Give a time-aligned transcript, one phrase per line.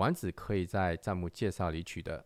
[0.00, 2.24] 丸子可以在弹幕介绍里取得。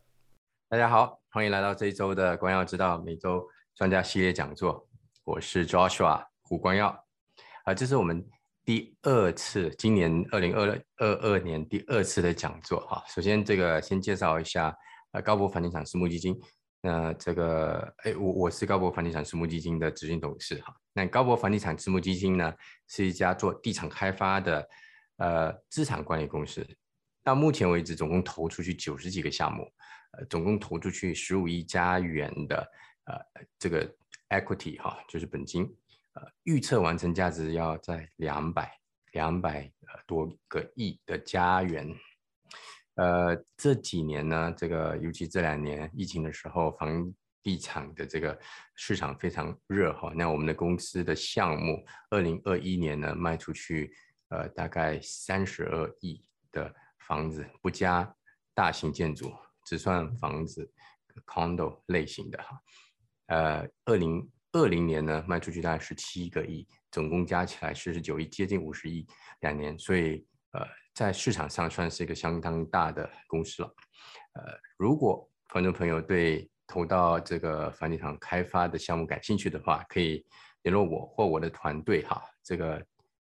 [0.69, 4.89] 大家好，欢迎来到这一周的关耀之道每周专家系列讲座。
[5.25, 6.97] 我是 Joshua 胡光耀，
[7.65, 8.25] 啊，这是我们
[8.65, 13.03] 第二次，今年二零二二二年第二次的讲座哈。
[13.09, 14.73] 首先，这个先介绍一下，
[15.11, 16.41] 呃，高博房地产私募基金。
[16.81, 20.73] 那这个，哎，我我是高博房地产私募基金的执行董事哈。
[20.93, 22.55] 那高博房地产私募基金呢，
[22.87, 24.69] 是一家做地产开发的
[25.17, 26.65] 呃资产管理公司。
[27.25, 29.67] 到目前为止，总共投出去九十几个项目，
[30.13, 32.57] 呃，总共投出去十五亿加元的
[33.05, 33.19] 呃
[33.59, 33.91] 这个
[34.29, 35.65] equity 哈，就是本金，
[36.13, 38.79] 呃，预测完成价值要在两百
[39.13, 41.89] 两百呃多个亿的加元。
[42.97, 47.11] 呃，这几年呢，这个尤其这两年疫情的时候，房
[47.43, 48.39] 地产的这个
[48.75, 50.13] 市场非常热哈。
[50.15, 53.91] 那我们的公司的项目，二零二一年呢卖出去
[54.29, 56.71] 呃大概三十二亿的。
[57.07, 58.15] 房子不加
[58.55, 59.33] 大型建筑，
[59.67, 60.73] 只算房子
[61.27, 62.61] condo 类型的哈。
[63.27, 69.07] 呃，二零二零年呢卖出去大概十七个亿，总共加起来四十九亿，接近五十亿
[69.41, 73.75] 两年，所以呃在市场上算是一个相当大的公司了。
[74.35, 74.43] 呃，
[74.77, 80.25] 如果观众朋友对投到这个房地产开发的项目感兴趣的话，可以
[80.63, 82.23] 联络我或我的团队哈。
[82.43, 82.85] 这个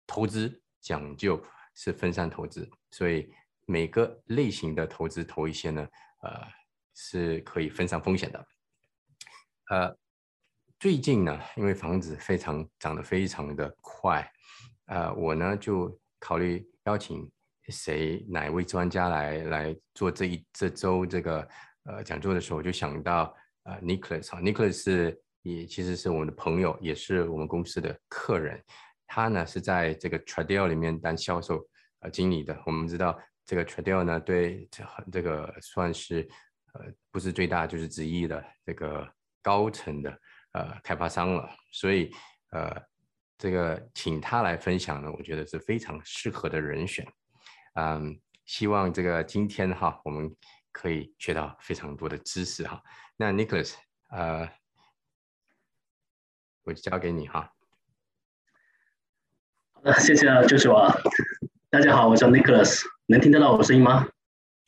[0.07, 1.43] 投资讲究
[1.75, 3.31] 是分散投资，所以。
[3.67, 5.87] 每个类型的投资投一些呢，
[6.23, 6.41] 呃，
[6.95, 8.47] 是可以分散风险的。
[9.71, 9.97] 呃，
[10.79, 14.25] 最近呢，因为房子非常涨得非常的快，
[14.87, 17.29] 呃，我呢就考虑邀请
[17.69, 21.49] 谁哪位专家来来做这一这周这个
[21.87, 28.63] 呃讲座的时候，我就想到呃 Nicholas 哈，Nicholas 是也其实是我们的朋友，也是我们公司的客人，
[29.09, 31.67] 他呢是在这个 Tradial 里面当销售
[31.99, 33.19] 呃经理的，我们知道。
[33.47, 36.29] 这个 Tradial 呢，对这这个算是
[36.73, 39.09] 呃不是最大就是之一的这个
[39.41, 40.21] 高层的
[40.53, 42.13] 呃开发商了，所以
[42.51, 42.77] 呃
[43.39, 47.07] 这个请他来分享呢，我觉得是非常适合的人选。
[47.75, 50.35] 嗯，希望这个今天哈，我们
[50.73, 52.83] 可以学到非常多的知识哈。
[53.17, 53.75] 那 Nicholas，
[54.09, 54.49] 呃，
[56.65, 57.53] 我就交给你哈。
[59.73, 60.91] 好的，谢谢啊，就是我。
[61.69, 64.07] 大家好，我叫 Nicholas，能听得到我声音吗？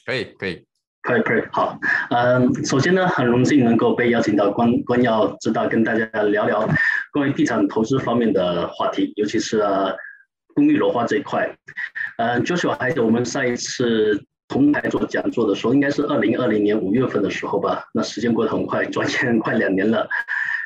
[0.07, 0.65] 可以，可以，
[1.03, 1.43] 可以，可以。
[1.53, 1.79] 好，
[2.11, 6.69] 嗯，首先呢，很荣幸能够被邀请到关关耀知道跟大家聊聊
[7.13, 9.63] 关于地产投资方面的话题，尤其是
[10.55, 11.53] 公寓楼花这一块。
[12.19, 17.85] 嗯，就是我还记得我们上一次同台做讲座的时候，应该是二零二零年五月份的时候吧。
[17.93, 20.09] 那时间过得很快，转眼快两年了。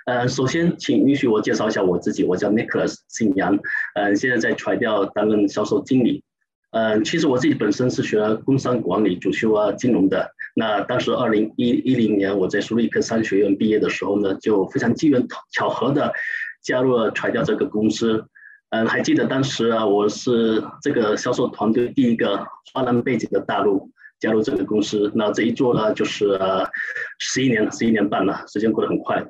[0.06, 3.58] 呃，首先，请允许我介绍一下我自己，我叫 Nicholas，姓杨，
[3.94, 6.24] 嗯，现在在传调担任销售经理。
[6.72, 10.30] 嗯，其实我自己本身是学工商管理，主修啊金融的。
[10.54, 16.10] 那当时二零一一零年我在苏黎克商学院毕业的时候呢，就非常机缘巧合的
[16.62, 18.24] 加入了传教这个公司。
[18.70, 25.12] 嗯，还记得当时啊，我是这个销售团队第一个华南背景的大陆加入这个公司。
[25.14, 26.38] 那这一做呢，就是
[27.18, 29.22] 十一年，十一年半了，时间过得很快。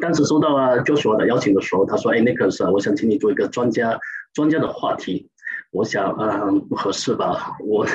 [0.00, 3.98] 当时收到啊 Joshua 的邀请的时候，他说：“哎，Nicholas，我想请你做一个专家
[4.32, 5.28] 专家的话题。”
[5.72, 7.56] 我想，嗯，不合适吧？
[7.64, 7.86] 我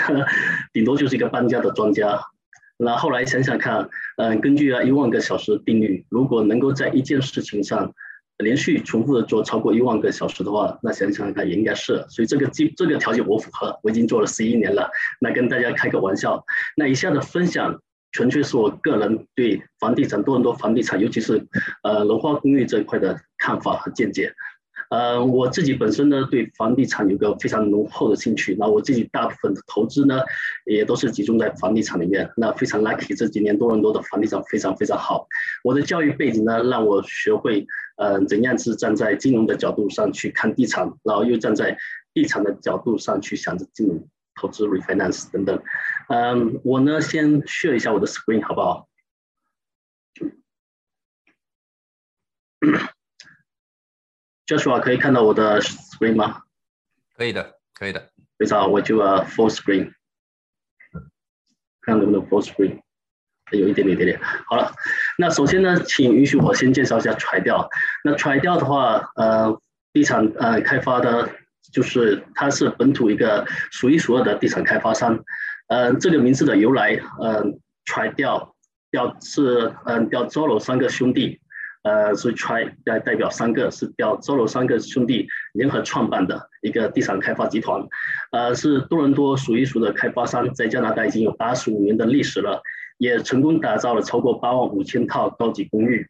[0.74, 2.20] 顶多就是一个搬家的专家。
[2.78, 7.94] 那后来想想看，嗯，根据啊一万个小时定律，如果能够在一件事情上
[8.40, 12.04] 连续重复的做超过一万个小时的话，那想想看也应该是。
[12.10, 14.90] 所以这个基这个条件我符合，我已经做了十一年了。
[15.22, 16.44] 那跟大家开个玩笑，
[16.76, 17.80] 那以下的分享。
[18.14, 21.46] 纯粹是我个人对房地产、多伦多房地产，尤其是
[21.84, 24.34] 呃楼花公寓这一块的看法和见解。
[24.89, 30.22] 呃，我自己本身呢对房地产有个非常浓厚的兴趣，那我自己大部分的投资呢
[30.66, 32.29] 也都是集中在房地产里面。
[32.37, 35.28] 那非常 lucky 这几年多伦多的房地产非常非常好。
[35.63, 37.66] 我的教育背景呢让我学会
[37.97, 41.78] 呃怎样是站在金融的角度上去看地产，然后又站在
[42.13, 44.07] 地产的角度上去想着金融。
[44.39, 45.59] 投资 refinance 等等，
[46.09, 48.87] 嗯，我呢先 share 一下我的 screen 好不好
[54.47, 56.41] ？Joshua 可以看到我的 screen 吗？
[57.16, 58.09] 可以的，可以的。
[58.38, 59.91] 非常好，我就 full screen。
[61.82, 62.79] 看能不能 full screen，
[63.52, 64.20] 有一点点点点。
[64.46, 64.73] 好了，
[65.17, 67.70] 那首先呢，请允许我先介绍一下传调。
[68.03, 69.59] 那传调的话，呃，
[69.94, 71.29] 地产呃开发的，
[71.72, 75.17] 就是它是本土一个数一数二的地产开发商。
[75.67, 78.55] 呃，这个名字的由来，嗯，传调
[78.91, 81.40] 调是嗯调周楼三个兄弟。
[81.87, 87.81] 呃，是 try 代代表三个是叫周楼三个兄弟联合创办的一个地产开发集团，
[88.34, 92.61] 呃，是多伦多数一数的开发商，在加拿大已经有八十五年的历史了，
[92.97, 96.05] 也成功打造了超过八万五千套高级公寓。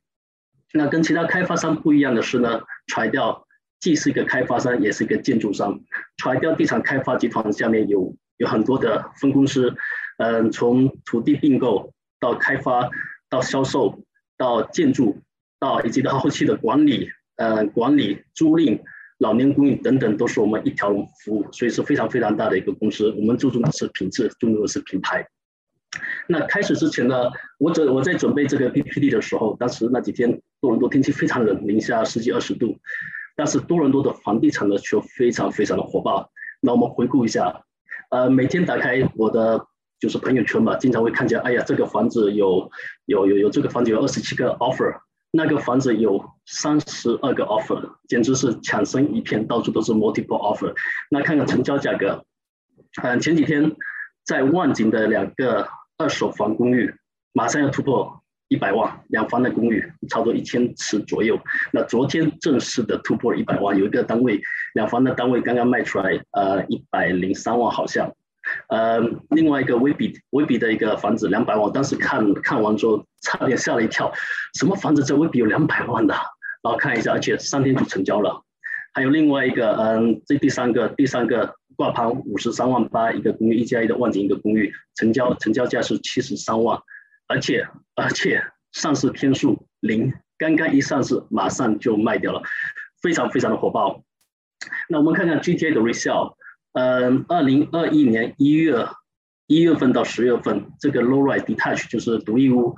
[0.73, 3.45] 那跟其他开发商不一样的是呢，try 掉
[3.79, 5.79] 既是一个开发商，也是一个建筑商。
[6.17, 9.75] try 掉地产开发集团下面有有很多的分公司，
[10.17, 12.89] 嗯，从土地并购到开发
[13.29, 13.99] 到销售
[14.37, 15.21] 到建筑。
[15.59, 18.79] 到以及到后期的管理，呃，管理、租赁、
[19.17, 23.11] 老年公寓等等，都是我们一条龙服务，所以是非常非常大的一个公司。
[23.17, 25.27] 我们注重的是品质，注重的是品牌。
[26.27, 27.15] 那开始之前呢，
[27.57, 32.77] 我准我在准备这个 PPT 的时候，当时那几天多伦多天气非常冷，零下十几二十度，
[33.35, 36.29] 但是多伦多的房地产呢却非常非常的火爆。
[36.61, 37.63] 那我们回顾一下，
[38.11, 39.65] 呃，每天打开我的
[39.99, 42.69] 就是朋友圈嘛，经常会看见，哎呀，这个房子有
[43.05, 44.99] 有有有这个房子有二十七个 offer。
[45.31, 50.73] 那个房子有三十二个 offer，简直是抢生一片，到处都是 multiple offer。
[51.09, 52.23] 那看看成交价格，
[53.03, 53.75] 嗯，前几天
[54.25, 56.95] 在万景的两个二手房公寓，
[57.33, 61.39] 马上要突破一百万，两房的公寓差不多一千尺左右。
[61.73, 64.41] 那昨天正式的突破一百万，有一个单位
[64.73, 68.11] 两房的单位刚刚卖出来，呃，一百零三万好像。
[68.69, 68.99] 呃，
[69.29, 74.11] 另外一个威比威比的一个房子两百万，当时看看完之后差点吓了一跳，
[74.57, 76.13] 什么房子在威比有两百万的？
[76.63, 78.43] 然后看一下，而且三天就成交了。
[78.93, 86.79] 还有另外一个，嗯，这第三个第三个挂牌五十三万八一个公寓，一加一的万景一个公寓，成交成交价是七十三万，
[87.27, 92.41] 而且而且上市天数零，刚刚一上市马上就卖掉了，
[93.01, 94.01] 非常非常的火爆。
[94.89, 96.36] 那我们看看 GTA 的 resale。
[96.79, 98.87] 嗯，二零二一年一月
[99.47, 102.75] 一月份到十月份，这个 low rise detach 就是独立屋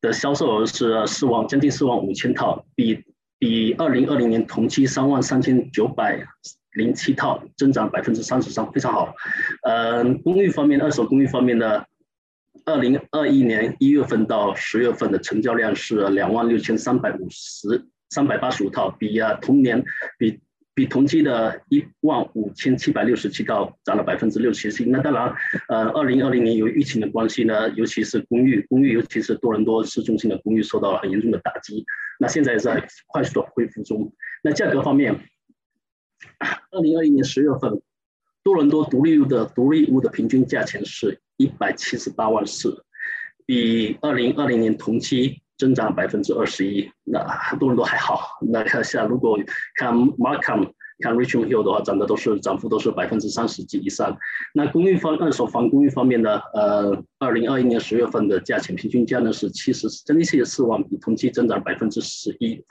[0.00, 3.02] 的销售额是四万，将近四万五千套，比
[3.40, 6.24] 比二零二零年同期三万三千九百
[6.74, 9.12] 零七套增长百分之三十三，非常好。
[9.62, 11.82] 嗯，公寓方面，二手公寓方面呢，
[12.66, 19.82] 二零二一年一月份到十月份的成交量是两万六千三百五十三百八十五套，比啊同年
[20.18, 20.38] 比。
[20.80, 24.70] 比同期的一万五千七百六十七套涨了百分之六七。
[24.86, 25.30] 那当然，
[25.68, 31.84] 呃，二零二零年由于疫情的关系呢，尤其是公寓，公寓尤其是多伦多市中心的公寓受到了很严重的打击。
[32.18, 34.10] 那现在在快速的恢复中。
[34.42, 35.20] 那价格方面，
[36.70, 37.82] 二零二一年十月份，
[38.42, 42.86] 多伦多独立屋的独立屋的平均价钱是一百七十八万四，
[43.44, 45.42] 比二零二零年同期。
[45.60, 47.18] 增长百分之二十一，那
[47.58, 48.38] 多伦多还好。
[48.40, 49.38] 那看下，如果
[49.78, 54.16] 看 Markham、看 Richmond Hill 的话，涨的都是涨幅都是百分之三十几以上。
[54.54, 56.40] 那公寓方二手房公寓方面呢？
[56.54, 62.64] 呃，二零二一年十月份的价钱平均价呢是七十将近七十四万，比同期增长百分之十一。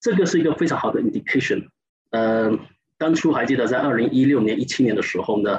[0.00, 1.66] 这个是一个非常好的 indication。
[2.10, 2.56] 呃，
[2.96, 5.58] 当初还记得在二零一六年、一七年的时候呢？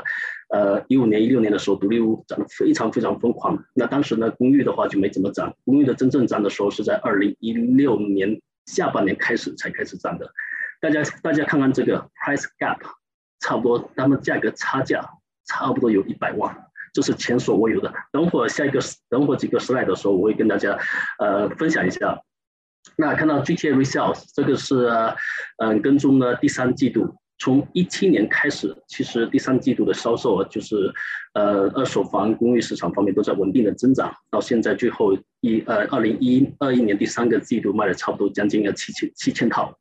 [0.50, 3.58] 呃，一五年、一六年的时候，独立屋涨得非常非常疯狂。
[3.74, 5.54] 那当时呢，公寓的话就没怎么涨。
[5.66, 10.32] 公寓的真正涨的时候是在二零一六年下半年开始才开始涨的。
[10.80, 12.78] 大家大家看看这个 price gap，
[13.40, 15.04] 差不多，它们价格差价
[15.48, 16.56] 差不多有一百万，
[16.94, 17.92] 这是前所未有的。
[18.12, 20.78] 等会下一个，等会几个 slide 的时候，我会跟大家
[21.18, 22.22] 呃分享一下。
[22.98, 24.88] 那看到 GTA Resales 这个是
[25.58, 27.18] 嗯跟踪呢第三季度。
[27.38, 30.94] 从一七年开始，其实第三季度的销售额就是，
[31.34, 34.14] 呃，二手房公寓市场方面都在稳定的增长。
[34.32, 39.78] 到现在最后一呃，二零一二一年第三个季度卖了差不多将近要七千七千套。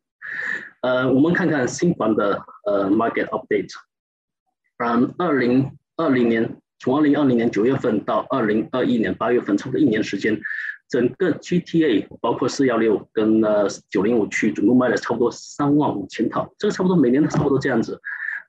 [0.82, 3.72] 呃，我们看看新房的呃 market update。
[4.78, 10.38] 嗯，二零二零年从二零二零年九月份到二零二一年八月份，差不多一年时间。
[10.94, 18.00] 整个 GTA 包括四幺六跟呃九零五区，总共卖了差不多三万五千套，这个差不多每年都差不多这样子。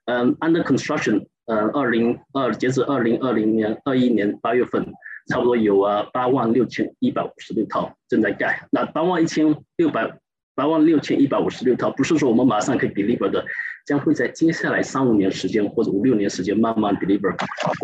[0.04, 4.86] 嗯，Under construction，呃，二零二截至二零二零年二一年八月份，
[5.28, 8.68] 差不多有啊八万六千一百五十六套正在盖。
[8.70, 10.16] 那八万一千六百
[10.54, 13.44] 八万六千一百五十六套，不是说我们马上可以 deliver 的。
[13.86, 17.32] 将会在接下来三五年时间或者五六年时间慢慢 deliver。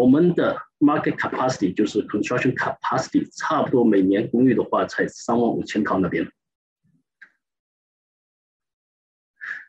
[0.01, 6.29] 我们的 market capacity 就是 construction capacity，差不多每年公寓的话才三万五千套那边。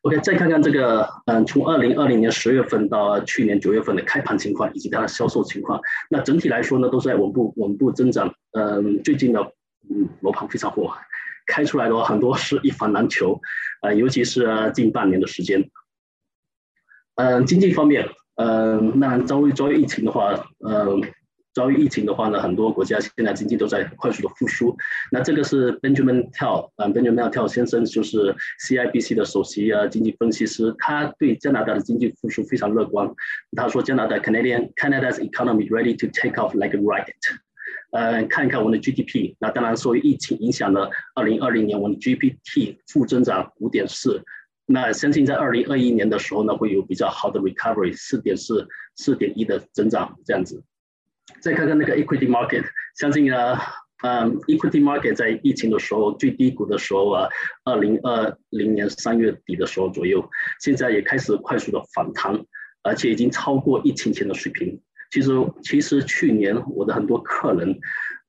[0.01, 5.79] OK，再看看这个，嗯，从二零二零年十月份到去年九月份的开盘情况以及它的销售情况，
[6.09, 8.35] 那整体来说呢，都是在稳步稳步增长。
[8.51, 9.39] 嗯，最近的
[9.89, 10.93] 嗯楼盘非常火，
[11.45, 13.39] 开出来的话很多是一房难求，
[13.81, 15.69] 呃，尤其是近半年的时间。
[17.15, 20.33] 嗯，经济方面，嗯，那遭遇遭遇疫情的话，
[20.67, 21.01] 嗯。
[21.55, 24.75] 遭遇疫情的话呢，很多国家现在经济都在快速的复苏。
[25.11, 28.35] 那这个是 Benjamin t e l l 嗯，Benjamin t e l l 先生就是
[28.67, 33.07] CIBC 的首席啊经济分析师，他对加拿大的经济复苏非常乐观。
[33.55, 37.13] 他说加拿大 Canadian Canada's economy ready to take off like a rocket。
[37.91, 44.23] 呃，看一看我们的 GDP，那当然受疫情影响了，二零二零年我们的 GPT 负增长五点四，
[44.65, 50.63] 那相信在二零二一年的时候呢，会有比较好的 recovery，四点四、四点一的增长这样子。
[51.41, 52.63] 再看看那个 equity market，
[52.97, 53.57] 相信呢，
[54.03, 57.29] 嗯，equity market 在疫情的时候最低谷的时候啊，
[57.63, 60.29] 二零二零年三月底的时候左右，
[60.59, 62.45] 现在也开始快速的反弹，
[62.83, 64.81] 而且已经超过疫情前的水平。
[65.11, 65.29] 其实，
[65.61, 67.79] 其实去年我的很多客人，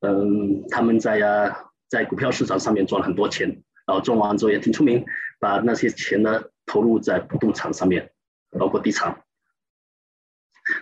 [0.00, 1.56] 嗯，他们在呀，
[1.88, 5.04] 在股票市场上面赚了很多钱，然后赚完之后也挺出名，
[5.38, 8.10] 把那些钱呢投入在不动产上面，
[8.58, 9.22] 包括地产。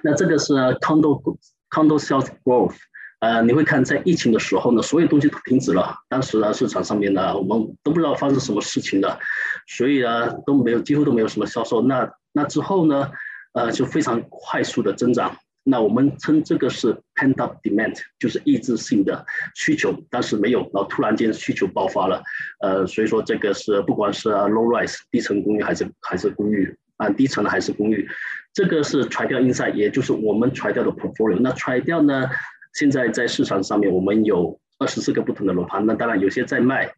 [0.03, 1.37] 那这个是 condo。
[1.75, 2.77] Condo sales growth，
[3.21, 5.97] 呃，你会看在疫情的时候呢，所有东西都停止了。
[6.07, 9.19] 当时呢，市场上面呢，我们都不知道发生什么事情的，
[9.67, 11.81] 所以呢，都没有，几乎都没有什么销售。
[11.81, 13.11] 那那之后呢，
[13.55, 15.35] 呃，就非常快速的增长。
[15.65, 22.23] 那我们称这个是 pent up demand，就是抑制性的需求，但是没有，然后突然间需求爆发了。
[22.61, 26.77] 呃，所以说这个是不管是 low rise 低层公寓还是还是公寓。
[26.99, 28.09] 啊，低层的还是公寓，
[28.53, 31.37] 这个是拆掉 inside，也就是我们拆掉的 portfolio。
[31.41, 32.29] 那拆掉呢，
[32.75, 36.93] 现在在市场上面我们有二十四个不同的楼盘，那当然有些在卖，比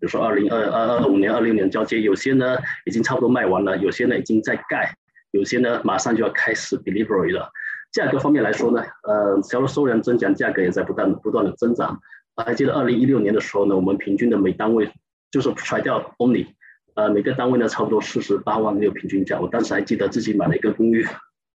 [0.00, 4.94] 如说二零二二二五年、二六年交接，有些呢已经差不多卖完了，有些呢已经在盖，
[5.30, 7.50] 有些呢马上就要开始 delivery 了。
[7.92, 11.98] 价格方面来说呢，呃，销售收量增长，价格也在不断不断的增长。
[12.36, 14.90] 还记得二零一六年的时候呢，我们平均的每单位
[15.30, 16.46] 就是甩掉 only。
[16.94, 19.40] 呃，每个单位呢差不多四十八万六平均价。
[19.40, 21.06] 我当时还记得自己买了一个公寓，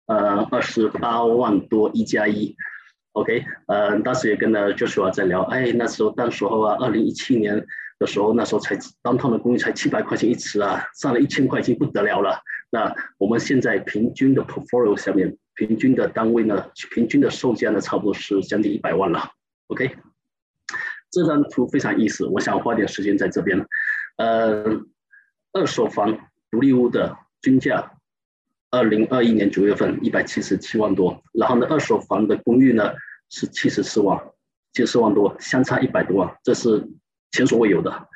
[0.08, 2.56] 呃，二十八万多一加一。
[3.12, 7.66] OK，呃，当时也跟呢 Joshua 在聊，哎，那时候当时候啊，二零一七年
[8.00, 12.40] 的时候，那时候才当套的公寓才七百块钱一尺啊，上了一千块已经不得了了。
[12.72, 19.32] 那我们现在平均的 portfolio 下面，平均的单位呢，平均的售价呢，差不多是将近一百万了。
[19.68, 19.96] OK，
[21.12, 23.66] 这张图非常意思，我想花点时间在这边，
[24.18, 24.82] 呃。
[25.56, 26.18] 二手房
[26.50, 27.92] 独立屋的均价，
[28.72, 32.92] 二零二一年九月份一百七十七万多，然后呢，二手房的公寓呢
[33.30, 34.20] 是七十四万，
[34.74, 36.84] 七十四万多，相差一百多万，这是
[37.30, 38.08] 前所未有的。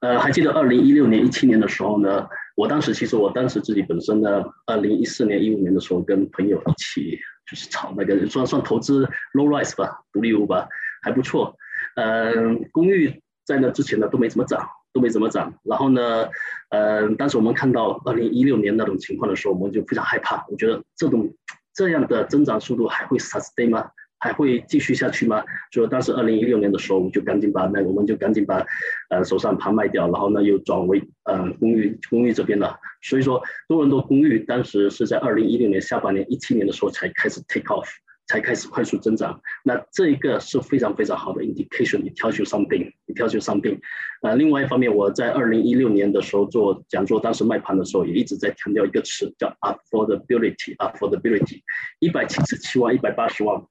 [0.00, 7.18] 呃，还记得二零一六年、一七年的时候呢，我当时其实我当时自己本身呢，二零一四年、一五年的时候跟朋友一起
[7.50, 10.68] 就是炒那个算算投资 low rise 吧，独立屋吧，
[11.02, 11.56] 还不错。
[11.96, 14.68] 嗯，公寓在那之前呢都没怎么涨。
[14.94, 16.28] 都没怎么涨，然后呢，
[16.70, 20.46] 呃，当时我们看到二零一六年那种情况的时候，我们就非常害怕。
[20.48, 21.34] 我觉得这种
[21.74, 23.90] 这样的增长速度还会 sustain 吗？
[24.24, 25.44] 还会继续下去吗？
[25.70, 28.64] 所以当时二零一六年的时候，我们就赶紧把那我们就赶紧把
[29.10, 32.74] 呃手上盘卖掉，然后呢又转为呃公寓公寓这边了。
[33.02, 37.86] 所以说多伦多公寓当时是在二零一六年下半年一七年的时候才开始 take off。
[38.26, 43.78] 才开始快速增长，那这一个是非常非常好的 indication，你挑选商品，你挑选商品。
[44.22, 51.60] 呃，另外一方面，我在二零一六年的时候做讲座，当时卖盘的时候也一直在强调一个词，叫 affordability，affordability，
[51.98, 53.62] 一百七十七万，一百八十万，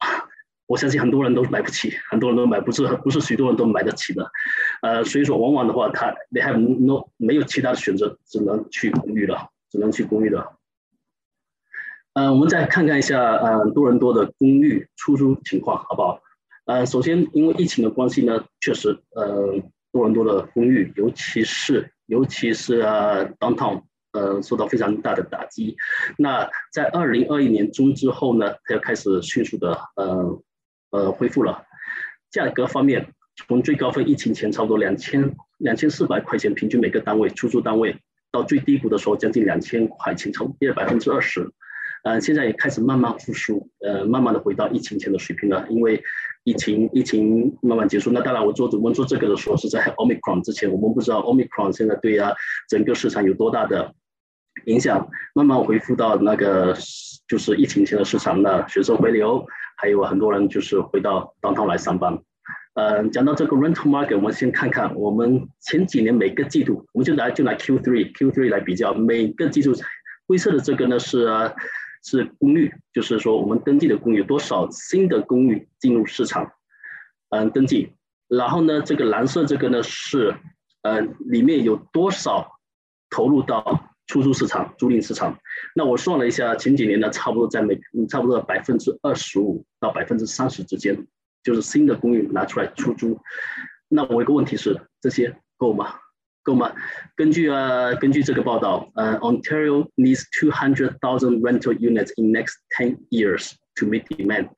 [0.66, 4.30] 我相信很多人都买不起，很多人都买不是不是许多人都买得起的。
[4.82, 10.56] 呃，所以说往往的话，他 they have no 没有其他的选择，只能去公寓了，只能去公寓了。
[12.14, 16.20] 嗯，我们再看看一下，嗯，多伦多的公寓出租情况，好不好？
[16.66, 19.60] 呃，首先因为疫情的关系呢，确实，呃，
[19.92, 25.76] 多伦多的公寓，尤其是尤其是呃，downtown，呃，受到非常大的打击。
[26.18, 30.42] 那在二零二一年中之后呢，它又开始迅速的，呃，
[30.90, 31.64] 呃，恢复了。
[32.30, 33.12] 价格方面，
[33.48, 37.96] 从最高分疫情前差不多两千两千四百块钱平均每个单位出租单位，
[38.30, 41.50] 到最低谷的时候将近两千块钱，超跌了百分之二十。
[42.02, 45.66] 呃，现在也开始慢慢复苏，呃，慢慢的回到疫情前的水平了。
[45.68, 46.02] 因为
[46.44, 52.32] 疫情疫情慢慢结束，那当然我做我们做这个的时候是在 Omicron 之前，我们不知道 Omicron 现在对啊
[52.68, 53.92] 整个市场有多大的
[54.66, 55.08] 影响。
[55.34, 56.76] 慢慢恢复到那个
[57.28, 62.18] 就是疫情前的市场，那学生回流，还有很多人就是回到当趟来上班。
[62.74, 69.72] 呃，讲到这个 rental market，我们先看看我们前几年每个季度，我们就来就拿 Q3 Q3 来比较，每个季度
[70.26, 71.28] 灰色的这个呢是
[72.02, 76.50] 是公寓，就是说我们登记的公寓多少新的公寓进入市场，
[77.30, 77.92] 嗯，登记，
[78.28, 80.34] 然后呢，这个蓝色这个呢是
[80.82, 82.58] 呃里面有多少
[83.10, 85.38] 投入到出租市场、租赁市场。
[85.76, 91.06] 那我算了一下，前几年呢，差不多在每差不多百分之二十五到百分之三十之间。
[91.44, 93.18] 就是新的公寓拿出来出租，
[93.88, 95.94] 那我一个问题是，这些够吗？
[96.42, 96.74] 够吗？
[97.14, 104.50] 根据啊，根据这个报道，呃，Ontario needs two hundred thousand rental units in next ten years to meet demand。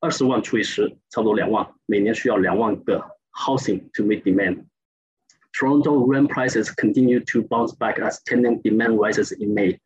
[0.00, 4.64] 二十万除以十，差不多两万，每年需要两万个 housing to meet demand。
[5.57, 9.79] Toronto rent prices continue to bounce back as tenant demand rises in May.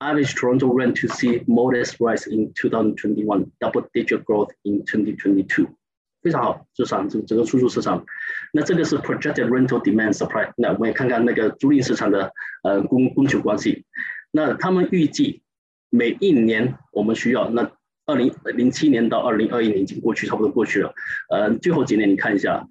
[0.00, 5.68] Average Toronto rent to see modest rise in 2021, double-digit growth in 2022。
[6.20, 8.04] 非常好，市场整整个出租市场。
[8.52, 10.52] 那这个是 projected rental demand supply。
[10.56, 12.32] 那我们也看看那个租赁市场的
[12.62, 13.84] 呃供供求关系。
[14.30, 15.42] 那他们预计
[15.90, 17.70] 每一年我们需要，那
[18.06, 20.94] 二零零七年到二零二一年已经过去，差不多过去了。
[21.28, 22.66] 呃，最后几年你看一下，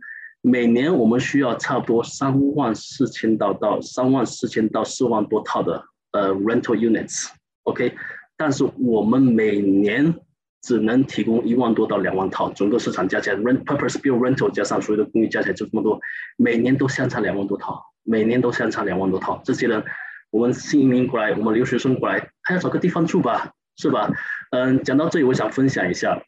[0.48, 5.84] 每年我们需要差不多三万四千到到三万四千到四万多套的。
[6.12, 7.96] 呃，rental units，OK，
[8.36, 10.14] 但是我们每年
[10.62, 16.00] 只能提供一万多到两万套，整个市场加起来，rent purpose build rental 加上所有的公寓加起来就这么多，
[16.36, 19.42] 每年都相差两万多套，每年都相差两万多套。
[19.44, 19.84] 这些人，
[20.30, 24.08] 我们新移民过来，我们留学生过来，还要找个地方住吧，是吧？
[24.52, 26.22] 嗯，讲到这里，我想分享一下，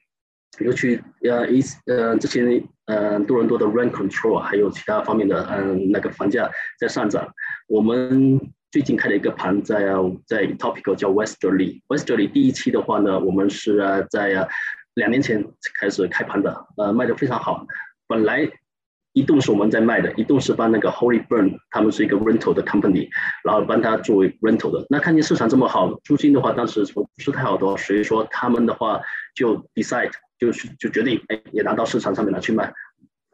[0.59, 2.45] 尤其呃一呃之前
[2.89, 7.27] 嗯多伦多的 rent control，还有其他方面的嗯那个房价在上涨，
[7.69, 8.39] 我们。
[8.71, 9.79] 最近开了一个盘在
[10.27, 14.47] 在 Topical 叫 Westerly Westerly 第一期的话呢，我们是在
[14.93, 15.43] 两年前
[15.81, 17.67] 开始开盘的，呃，卖的非常好。
[18.07, 18.47] 本来
[19.15, 23.09] 一栋是我们在卖的，一栋是帮那个 Holy Burn，他们是一个 rental 的 company，
[23.43, 24.87] 然后帮他作为 rental 的。
[24.91, 29.01] 那看见市场这么好，租金的话当时不是太好的，所以说他们的话
[29.35, 32.73] 就 decide 就是就决定，哎，也拿到市场上面来去卖，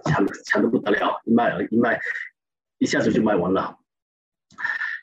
[0.04, 2.00] 抢抢的不得了，一卖一卖，
[2.78, 3.78] 一下子就卖完了。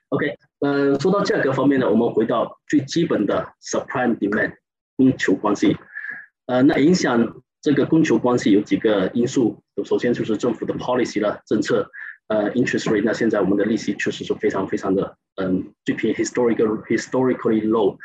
[0.10, 4.56] OK，嗯，说到价格方面呢，我们回到最基本的 supply and demand
[4.98, 5.78] 供求关系。
[6.48, 11.90] 呃，那影响这个供求关系有几个因素，首先就是政府的 policy 了，政策，
[12.28, 17.98] 呃，interest rate，那现在我们的利息确实是非常非常的，嗯，最便宜 historical historically low，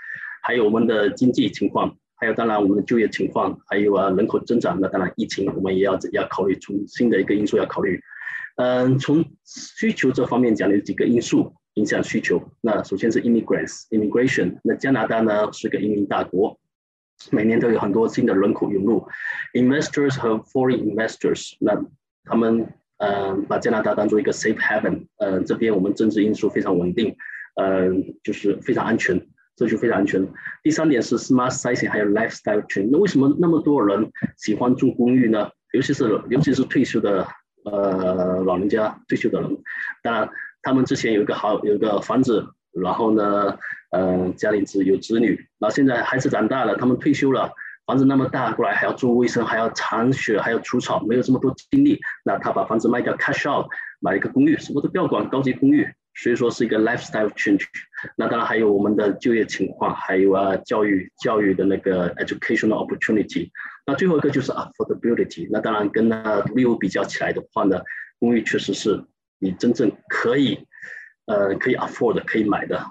[0.43, 8.01] 还有我们的经济情况，还有当然我们的就业情况，还有啊人口增长，那当然疫情我们也要要考虑，从新的一个因素要考虑。
[8.57, 11.55] 嗯，从需求这方面讲有几个因素。
[11.77, 12.43] 影响需求。
[12.63, 14.59] 那首先是 immigrants immigration。
[14.65, 16.59] 那加拿大呢是个移民大国，
[17.31, 19.07] 每年都有很多新的人口涌入。
[19.53, 21.85] Investors 和 foreign investors，那
[22.25, 25.07] 他们呃把加拿大当做一个 safe haven。
[25.19, 27.15] 呃，这边我们政治因素非常稳定，
[27.57, 27.91] 呃，
[28.23, 29.15] 就是非常安全，
[29.57, 30.29] 这就非常安全了。
[30.62, 32.90] 第三点是 smart sizing，还有 lifestyle change。
[32.92, 35.51] 那为什么那么多人喜欢住公寓呢？
[35.73, 37.27] 尤其是尤其是退休的
[37.64, 39.59] 呃老人家，退休的人，
[40.03, 40.29] 当然。
[40.62, 43.57] 他们之前有一个好有一个房子，然后呢，
[43.90, 47.53] 嗯，家里子有子女，然后现在孩子长大了，他们退休了，
[47.87, 53.69] 房子那么大，过来还要做卫生，还要铲雪，还要除草，没有这么多精力，那他把房子卖掉，cash out，
[54.01, 57.66] 买一个公寓，什么都不要管，高级公寓，所以说是一个 lifestyle change。
[58.18, 63.50] 那当然还有我们的就业情况，还有啊教育教育的那个 educational opportunity。
[63.86, 65.48] 那最后一个就是 affordability。
[65.52, 67.82] 那当然跟那独立屋比较起来的话呢，
[68.20, 69.06] 公寓确实是。
[69.44, 70.68] 你真正可以，
[71.26, 72.86] 呃，可以 afford 可以买的，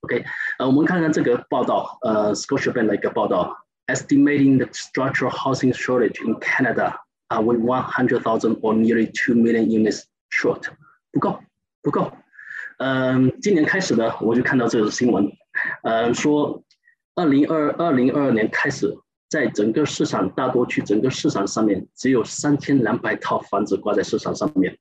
[0.00, 0.22] OK，
[0.58, 9.34] 呃，我们看看这个报道，呃，Scotiabank 的一个报道，estimating the structural housing shortage in Canada are with one hundred thousand or nearly two
[9.34, 10.64] million units short，
[11.12, 11.40] 不够，
[11.83, 12.11] 不够，
[12.79, 15.31] 嗯，今年开始呢，我就看到这个新闻，
[15.83, 16.63] 呃，说
[17.13, 18.97] 二零二二零二二年开始。
[19.29, 24.77] 在整个市场大多区，整个市场上面只有三千两百套房子挂在市场上面。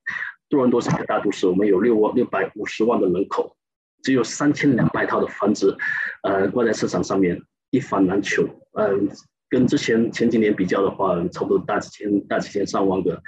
[0.50, 3.56] 多伦多是一个大都市，我们有六万六百五十万的人口，
[4.02, 5.74] 只有三千两百套的房子，
[6.22, 8.46] 呃，挂在市场上面，一房难求。
[8.72, 9.08] 嗯，
[9.48, 13.22] 跟之前前几年比较的话，差不多大几千、大几千上万个，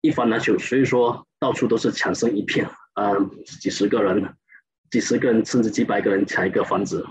[0.00, 0.56] 一房难求。
[0.58, 2.66] 所以说，到处都是抢生一片，
[2.98, 4.28] 嗯，几十个人、
[4.90, 7.06] 几十个人甚至几百个人抢一个房子。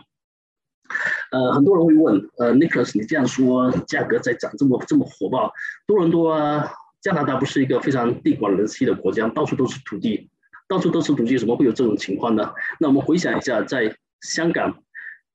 [1.31, 5.53] 呃，很多人会问，呃，Nicholas，你这样说，价格在涨这么这么火爆，
[5.85, 6.69] 多伦多啊，
[6.99, 10.29] 加拿大不是一个非常地广人稀的国家，到处都是土地，
[10.67, 12.53] 到处都是土地，怎么会有这种情况呢？
[12.81, 14.83] 那我们回想一下，在香港，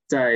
[0.07, 0.33] 在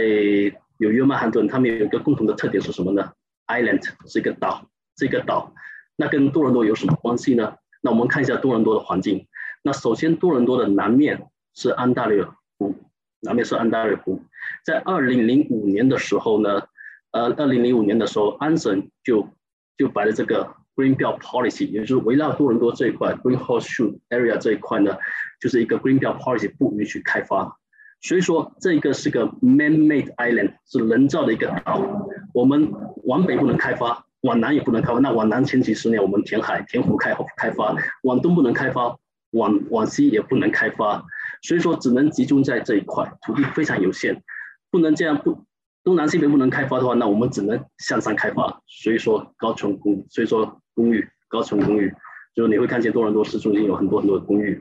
[0.79, 3.13] 纽约曼哈顿，他们有一个共同的特点是什么呢
[3.49, 4.67] ？Island 是一个岛，
[4.99, 5.53] 是一个岛，
[5.97, 7.55] 那跟多伦多有什么关系呢？
[7.83, 9.27] 那我们看一下多伦多的环境。
[9.67, 12.25] 那首先，多伦多的南面是安大略
[12.57, 12.77] 湖，
[13.19, 14.23] 南面是安大略湖。
[14.65, 16.63] 在二零零五年的时候呢，
[17.11, 19.29] 呃，二零零五年的时候，安省就
[19.77, 24.97] 就摆了这个 Green Belt Policy，也就是围绕多伦多这一块 Green Horseshoe Area 这一块呢，
[25.41, 27.59] 就是一个 Green Belt Policy 不允许开发。
[28.01, 32.09] 所以说，这个是个 man-made island，是人造的一个岛。
[32.33, 32.71] 我们
[33.03, 35.01] 往北不能开发，往南也不能开发。
[35.01, 37.75] 那往南前几十年我们填海、填湖开开发，
[38.05, 38.97] 往东不能开发，
[39.31, 41.05] 往往西也不能开发。
[41.43, 44.23] 所以说，只能集中在这一块，土地非常有限，
[44.71, 45.45] 不能这样不
[45.85, 48.61] 东南西北不能开发的话，那我们只能向上开发。
[48.67, 51.95] 所以说，高层公，所以说公寓，高层公寓，
[52.35, 54.61] 就是你会看见多伦多市中心有很多很多的公寓。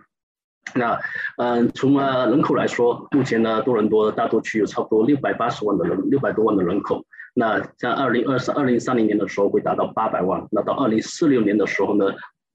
[0.75, 0.99] 那，
[1.37, 7.05] 嗯，从啊人口来说，目前呢，多伦多大多区有差不多六百八十万的人，六百多万的人口。
[7.33, 12.05] 那像二零二三、二零三零年的时候会达到八百万，那到二零四六年的时候呢，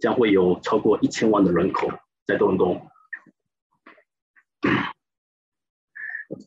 [0.00, 1.90] 将会有超过一千万的人口
[2.26, 2.80] 在多伦多。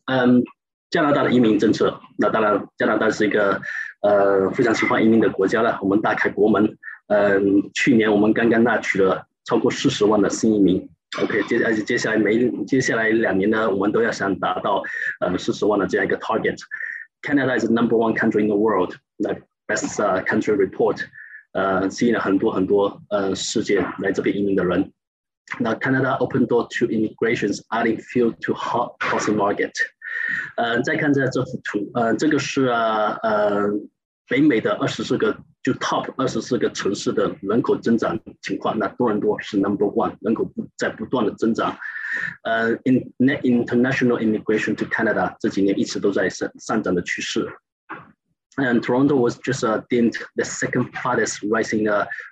[0.06, 0.42] 嗯，
[0.90, 3.60] 加拿大的移民政策，那当然加拿大是一个
[4.02, 6.76] 呃非常喜欢移民的国家了，我们大开国门。
[7.08, 10.88] 嗯，去年我们刚刚纳取了超过四十万的新移民。
[11.22, 14.82] OK，接而且接下来每接下来两年呢，我们都要想达到
[15.20, 16.58] 呃四十万的这样一个 target。
[17.22, 18.96] Canada is number one country in the world.
[19.18, 19.36] The
[19.66, 21.06] best country report，
[21.54, 24.92] 呃，吸引了很多很多呃世界来这边移民的人。
[25.58, 29.72] 那 Canada open door to immigrations, adding fuel to hot housing market。
[30.56, 33.68] 呃，再看一下这幅图，呃，这个是呃
[34.28, 35.36] 北美的二十四个。
[35.64, 41.74] 就 top 二十四个城市的人口增长情况，那多伦多是 number one，人口在不断的增长。
[42.42, 47.48] 呃，in net international immigration to Canada 这几年一直都在上上涨的趋势。
[48.57, 51.85] And Toronto was just deemed the second fastest rising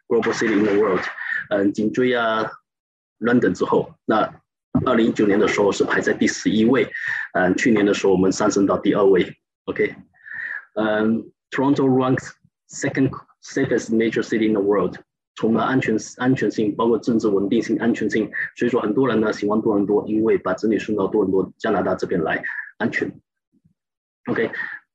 [0.07, 1.03] global city in the world，
[1.49, 2.49] 嗯，紧追啊
[3.19, 4.41] London 之后，那
[4.86, 6.91] 二零一九年的时候是排在第十一位，
[7.33, 9.36] 嗯，去年的时候我们上升到第二位。
[9.65, 9.95] OK，
[10.75, 13.10] 嗯，Toronto ranks。second
[13.41, 14.97] safest major city in the world，
[15.38, 22.43] 从了安全安全性，包括政治稳定性、安全性，所以说很多人呢喜欢多伦多，因为把子女送到多伦多加拿大这边来
[22.77, 23.10] 安全。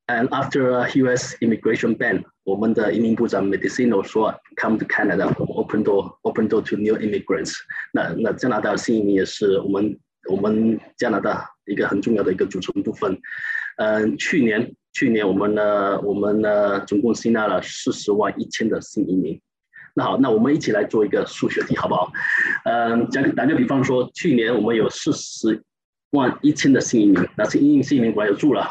[0.08, 1.36] And after U.S.
[1.42, 7.54] immigration ban，我们的移民部长 Medicino 说，come to Canada，open door，open door to new immigrants。
[7.94, 13.20] 那那加拿大新移民也是我们我们加拿大一个很重要的一个组成部分。
[13.78, 14.74] 嗯，去年。
[14.94, 19.40] 去年我们呢，我们呢总共吸纳了四十万一千的新移民。
[19.94, 22.12] 那好，那我们一起来做一个数学题，好不好？
[22.66, 25.62] 嗯，讲打个比方说，去年我们有四十
[26.12, 28.68] 万一千的新移民，那新移新移民过来住了。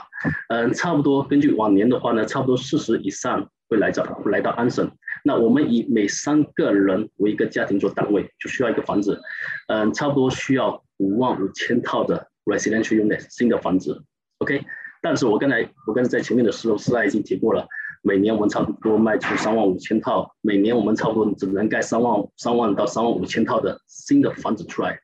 [0.49, 4.90] 嗯，差不多根据往年的话呢，差不多四十以上会来找来到安省。
[5.25, 9.20] 那我们以每三个人为一个家庭做单位，就需要一个房子。
[9.68, 14.05] 嗯，差不多需要五万五千套的 residential unit 新的房子。
[14.38, 14.64] OK。
[15.03, 17.64] 但是我刚才我刚才在前面的时候，实在已经提过了，
[18.03, 24.99] 每年我们差不多卖出三万五千套，每年我们差不多只能盖三万三万到三万五千套的新的房子出来。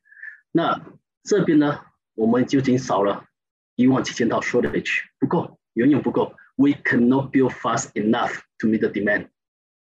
[0.50, 0.80] 那
[1.22, 1.78] 这边呢，
[2.14, 3.24] 我们究竟少了
[3.74, 6.34] 一万七千套 shortage，不够，远远不够。
[6.56, 9.28] We cannot build fast enough to meet the demand，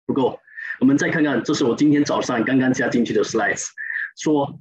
[0.06, 0.40] 不够。
[0.80, 3.68] 我们再看看，这是我今天早上刚刚加进去的 slides，
[4.18, 4.60] 说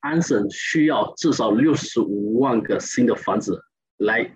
[0.00, 3.62] 安省需要至少六十五万个新的房子
[3.98, 4.34] 来。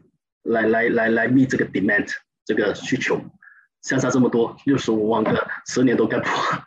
[0.49, 2.09] 来来来来，meet 这个 demand
[2.45, 3.21] 这个需求，
[3.83, 6.63] 相差这么多，六十五万个，十年都盖不完，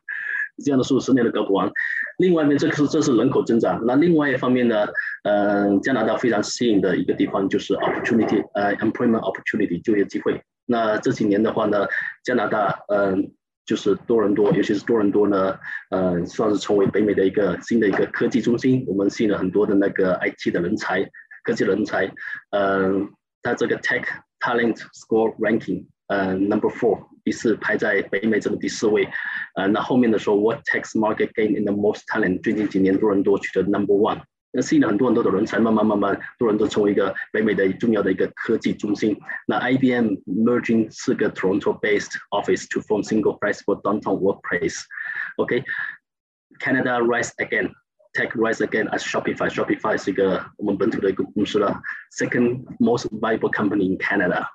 [0.62, 1.72] 这样的数十年都盖不完。
[2.20, 3.82] 另外一面，这是这是人口增长。
[3.86, 4.88] 那另外一方面呢，
[5.24, 10.40] 呃，加拿大非常吸引的一个地方就是 opportunity，呃，employment opportunity 就业机会。
[10.66, 11.88] 那这几年的话呢，
[12.24, 13.32] 加拿大，嗯，
[13.66, 15.58] 就是多伦多，尤其是多伦多呢，
[15.90, 18.86] 呃，算是成为北美的一个新的一个科技中心。
[18.88, 21.04] 我们吸引了很多的那个 IT 的人才，
[21.44, 22.12] 科技人才，
[22.52, 23.10] 嗯。
[23.42, 24.04] 它这个 Tech
[24.42, 29.09] Talent Score Ranking，呃，Number Four，第四排在北美这个第四位，
[29.55, 32.43] 呃，那后面的时候，What Tech Market Gain in the Most Talent？
[32.43, 34.21] 最近几年多伦多取得 Number One，
[34.53, 39.19] 那吸引了很多很多的人才，慢慢慢慢，多伦多成为一个北美的重要的一个科技中心。
[39.47, 48.89] 那 IBM merging 四个 Toronto-based office to form single flexible downtown workplace。OK，Canada rise again。Tech rise again
[48.91, 49.51] as Shopify.
[49.51, 51.83] Shopify 是一个我们本土的一个公司了，
[52.17, 54.47] second most valuable company in Canada.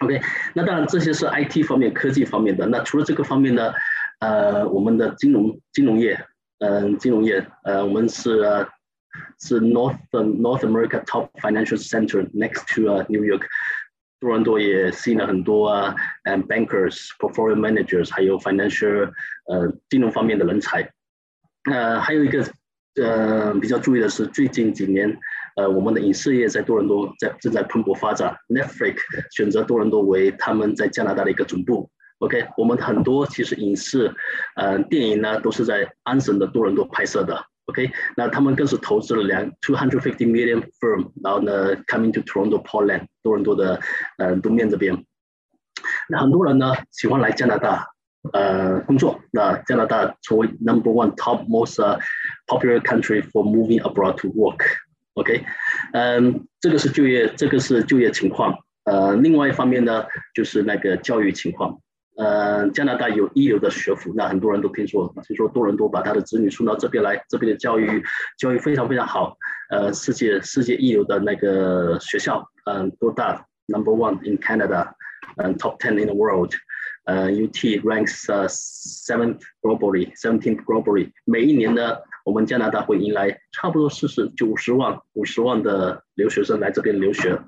[0.00, 0.20] OK，
[0.54, 2.66] 那当然这些是 IT 方面、科技方面的。
[2.66, 3.72] 那除了这个方面呢，
[4.20, 6.22] 呃，我们的金融金融业，
[6.58, 8.66] 嗯，金融业，呃，我们是
[9.40, 13.46] 是 North North America top financial center next to New York。
[14.18, 19.10] 多伦多也吸引了很多啊，嗯，bankers、portfolio managers，还有 financial
[19.48, 20.90] 呃金融方面的人才。
[21.70, 22.46] 呃，还有一个
[23.00, 25.18] 呃比较注意的是，最近几年
[25.56, 28.96] 呃我们的影视业在多伦多在正在蓬勃发展，Netflix
[29.30, 31.90] 选择多伦多为他们在加拿大的一个总部。
[32.18, 34.14] OK，我们很多其实影视
[34.54, 37.44] 呃电影呢都是在安省的多伦多拍摄的。
[37.66, 43.80] OK，那他们更是投资了两 two hundred fifty million firm，然后呢，coming to Toronto Portland 多伦多的
[44.18, 45.04] 呃东面这边，
[46.08, 47.88] 那很多人呢喜欢来加拿大
[48.32, 51.80] 呃工作，那加拿大成为 number one top most
[52.46, 54.60] popular country for moving abroad to work。
[55.16, 55.42] OK，
[55.94, 58.54] 嗯，这个是就业，这个是就业情况。
[58.84, 61.80] 呃，另外一方面呢，就是那个教育情况。
[62.18, 68.02] 呃，加拿大有一流的学府，那很多人都听说，听说多伦多把他的子女送到这边来，这边的教育
[68.38, 69.36] 教育非常非常好，
[69.70, 74.92] 呃，世界世界一流的那个学校，嗯，多大？Number one in Canada，
[75.36, 76.52] 嗯，Top ten in the world，
[77.04, 81.10] 呃，UT ranks seventh globally，seventeenth globally。
[81.24, 87.40] 每一年呢，我们加拿大会迎来差不多四十九十万、五十万的留学生来这边留学。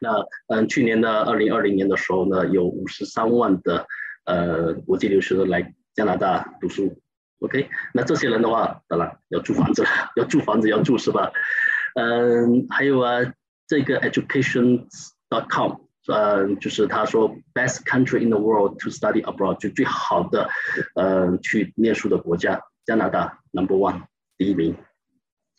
[0.00, 3.86] 那嗯，去年的，二零二零年的时候呢，有五十三万的
[4.24, 7.00] 呃国际留学生来加拿大读书。
[7.38, 11.30] OK，那这些人的话，当然要住房子了，要住房子要住是吧？
[11.94, 13.20] 嗯，还有啊，
[13.68, 15.76] 这个 education.com，
[16.12, 20.48] 嗯，就是他说 best country in the world to study abroad，就最好的
[20.96, 24.02] 嗯去念书的国家，加拿大 number one
[24.36, 24.76] 第一名。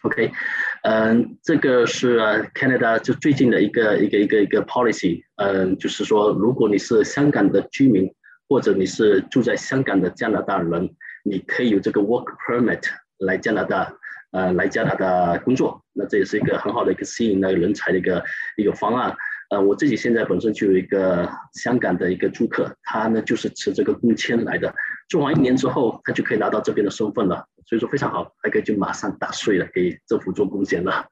[0.04, 0.34] OK，
[0.82, 2.20] 嗯，这个是
[2.54, 8.14] Canada 就最近的一个一个一个一个 policy，嗯，就是说，如果你是香港的居民，
[8.50, 12.84] 或者你是住在香港的加拿大人，你可以有这个 work permit
[13.20, 13.96] 来加拿大，
[14.32, 18.22] 呃，来加拿大工作，那这也是一个很好的一个吸引那个人才的一个
[18.58, 19.16] 一个方案。
[19.54, 24.74] 呃，我自己现在本身就有一个香港的一个租客，他呢就是持这个工签来的，
[25.08, 31.06] 做完一年之后，他就可以拿到这边的身份了，所以说非常好，还可以就马上打税了，给政府做贡献了。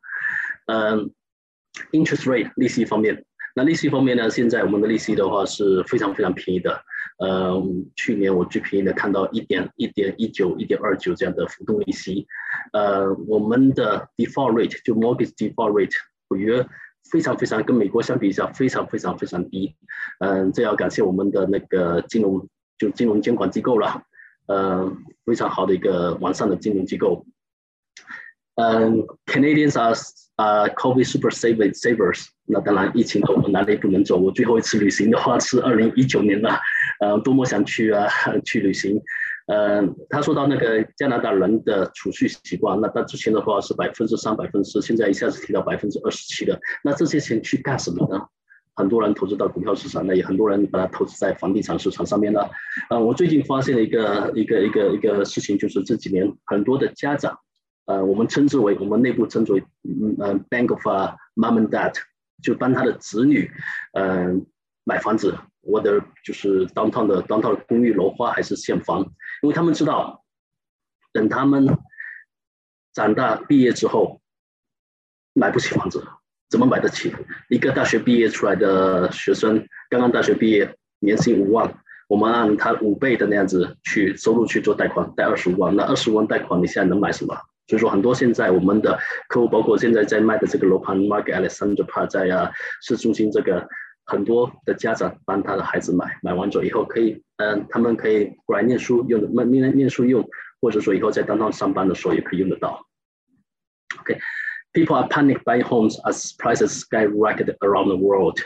[0.66, 1.12] 嗯
[1.92, 3.24] ，interest rate 利息方面，
[3.56, 6.82] 那利息方面呢，现在我们的利息的话是非常非常便宜的，
[7.20, 7.64] 呃，
[7.96, 12.26] 去年我最便宜的看到一点一点一九、一点二九这样的浮动利息，
[12.74, 15.94] 呃，我们的 default rate 就 mortgage default rate
[16.30, 16.66] 违约。
[17.10, 19.76] 非常非常跟美国相比一下，非常非常非常低。
[20.20, 24.04] 嗯，这要感谢我们的那个金融，就金融监管机构了。
[24.48, 27.26] 嗯，非常好的一个完善的金融机构。
[28.56, 29.96] 嗯，Canadians are
[30.36, 32.28] 啊，COVID super savers。
[32.46, 34.18] 那当然，疫情后我们哪里不能走？
[34.18, 36.60] 我最后一次旅行的话是二零一九年了。
[37.00, 38.08] 嗯，多么想去啊，
[38.46, 39.02] 去旅行。
[39.48, 46.60] 嗯，他说到那个加拿大人的储蓄习惯，那他之前的话是百分之三、百分之四，现在一下子提到百分之二十七了。
[46.84, 48.22] 那这些钱去干什么呢？
[48.74, 52.50] 很多人投资到股票市场，那也很多人把它投资在房地产市场上面了。
[52.90, 57.38] 呃，我最近发现了一个一个一个一个事情，就是这几年很多的家长，
[57.86, 60.88] 呃，我们称之为我们内部称之为嗯 bank of
[61.36, 61.94] mom and dad，
[62.42, 63.52] 就帮他的子女
[63.94, 64.46] 嗯
[64.86, 65.38] 买房子。
[65.64, 69.06] 我的就是当套的当套的公寓楼花还是现房，
[69.42, 70.24] 因为他们知道，
[71.12, 71.78] 等他们
[72.94, 74.22] 长大毕业之后，
[75.34, 76.06] 买不起房子，
[76.50, 77.14] 怎么买得起？
[77.50, 81.74] 一个大学毕业出来的学生，刚刚大学毕业，年薪五万，
[82.08, 87.36] 我们按他五倍的那样子去收入去做贷款，贷二十万，那二十万贷款你现在能买什么？
[87.68, 92.52] 所以说很多现在我们的客户，包括现在在卖的这个楼盘，Mark Alexander Park 在啊
[92.82, 93.68] 市中心这个。
[94.06, 100.28] 很多的家长帮他的孩子买，买完之后以后可以，嗯，他们可以过来念书用的，念念书用，
[100.60, 102.86] 或者说以后在当当上班的时候也可以用得到。
[104.00, 108.38] OK，people are panic buying homes as prices skyrocket around the world。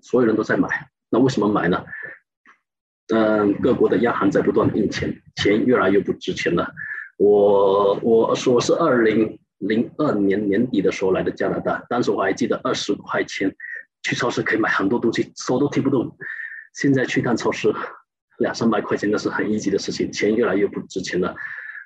[0.00, 0.68] 所有人都在买，
[1.10, 1.84] 那为什么买呢？
[3.14, 6.72] 嗯，各国的央行在不断印钱，钱越来越不值钱了。
[7.16, 13.54] 我我说是二零零二年年底的时候来的加拿大，当时我还记得二十块钱。
[14.02, 16.16] 去超市可以买很多东西，手都提不动。
[16.74, 17.74] 现在去趟超市，
[18.38, 21.34] 两三百块钱那是很一级的事情，钱越来越不值钱了。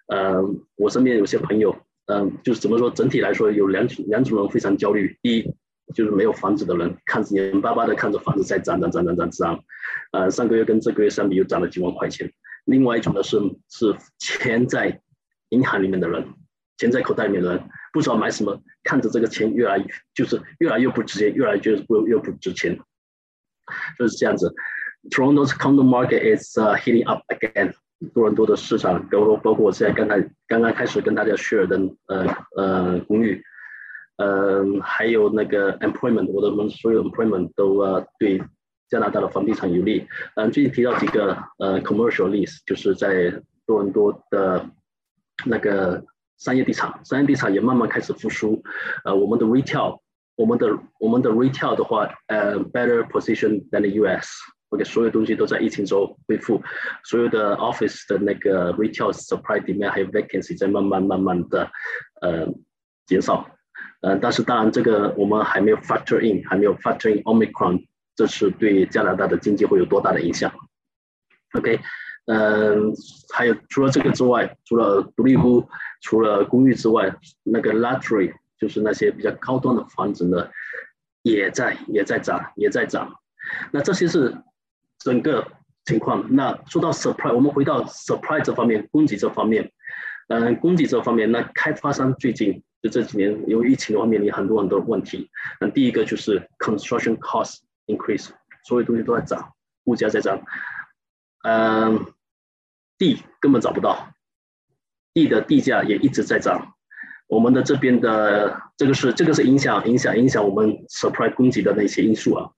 [0.08, 1.74] 嗯，我身边有些朋友，
[2.06, 5.16] 嗯，就是怎么说，整体来说有两种两种人非常焦虑。
[5.22, 5.54] 第一，
[5.94, 9.64] 就是没有房子的人，看着眼巴巴的看着房子在涨涨涨涨涨涨，
[10.10, 12.30] 呃，上个月跟这个月相比又涨了几万块钱。
[12.66, 13.38] 另外一种呢是
[13.70, 15.00] 是钱在
[15.48, 16.26] 银行里面的人，
[16.76, 17.68] 钱在口袋里面的人。
[17.92, 22.78] 不知道买什么，看着这个钱越来就是越来越不值钱，越来越不越不值钱，
[23.98, 24.52] 就是这样子。
[25.10, 27.74] Toronto's condo market is heating up again。
[28.14, 32.26] 多伦多的市场，包括包括我现在刚才刚刚开始跟大家 share 的呃
[32.56, 33.40] 呃公寓，
[34.16, 38.42] 嗯，还有那个 employment，我的们所有 employment 都呃对
[38.88, 40.06] 加拿大的房地产有利。
[40.34, 43.30] 嗯，最近提到几个呃 commercial lease，就是在
[43.66, 44.68] 多伦多的
[45.46, 46.04] 那个
[46.42, 48.60] 商业地产，商业地产也慢慢开始复苏。
[49.04, 50.00] 呃，我们的 retail，
[50.34, 54.26] 我们的我们的 retail 的话，呃，better position than the US。
[54.70, 56.60] OK，所有东西都在疫情之后恢复，
[57.04, 61.70] 所有的 office 的那个 retail supply demand 还有 vacancy 在慢慢慢慢的
[62.20, 62.48] 呃
[63.06, 63.48] 减少。
[64.00, 70.52] 呃，但是当然，这个我们还没有 factor in，还没有 factor in Omicron，这是对加拿大的经济会有多大的影响
[71.52, 71.78] ？OK，
[72.26, 72.92] 嗯，
[73.32, 75.68] 还有除了这个之外，除了独立屋，
[76.00, 80.48] 除了公寓之外，那个 luxury 就是那些比较高端的房子呢，
[81.22, 83.12] 也在也在涨，也在涨。
[83.72, 84.36] 那这些是
[84.98, 85.46] 整个
[85.84, 86.24] 情况。
[86.30, 89.72] 那说到 supply，我们回到 supply 这方面，供给这方面，
[90.28, 92.62] 嗯，供给这方面，那开发商最近。
[92.82, 95.30] 就这几年，由于疫情的话，面临很多很多问题。
[95.60, 98.30] 那第一个就是 construction cost increase，
[98.64, 99.52] 所有东西都在涨，
[99.84, 100.40] 物价在涨。
[101.42, 102.06] 嗯，
[102.98, 104.08] 地根本找不到，
[105.14, 106.74] 地的地价也一直在涨。
[107.28, 112.50] 我们的这边的这个是这个是影响影响影响我们 supply 供给的那些因素啊。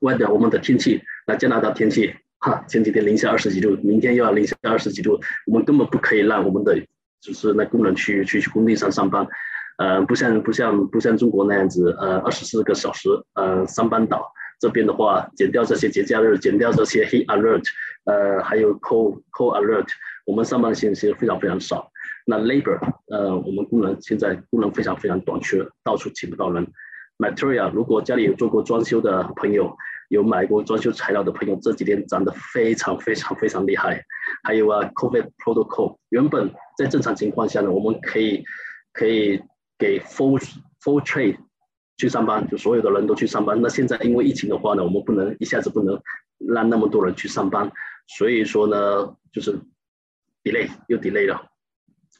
[0.00, 6.80] 外的我们的天气，那加拿大天气哈，前几天零下二十几度，明天又要零下二十几度，我们根本不可以让我们的。
[7.18, 9.26] 就是那工人去去去工地上上班，
[9.78, 14.32] 呃，不像不像不像中国那样子，呃，二十四个小时，呃，上班倒。
[14.60, 17.64] 这边的话，减掉这些节假日，减掉这些 heat alert，
[18.06, 19.86] 呃，还有 cold cold alert，
[20.24, 21.92] 我们上班的时间其实非常非常少。
[22.24, 26.66] 那 labor，呃，我们工人现在工人非常非常短缺，到处请不到人。
[27.18, 29.76] material，如果家里有做过装修的朋友。
[30.08, 34.00] 有买过装修材料的朋友，这几天涨得非常非常非常厉害。
[34.44, 38.44] 还有啊，COVID protocol，原本在正常情况下呢，我们可以
[38.92, 39.42] 可以
[39.76, 40.38] 给 full
[40.80, 41.38] full trade
[41.96, 43.60] 去上班，就所有的人都去上班。
[43.60, 46.00] 那现在因为疫情的话呢，我们不能一下子不能
[46.38, 47.72] 让那么多人去上班，
[48.06, 49.58] 所以说呢，就是
[50.42, 51.46] delay 又 delay 了。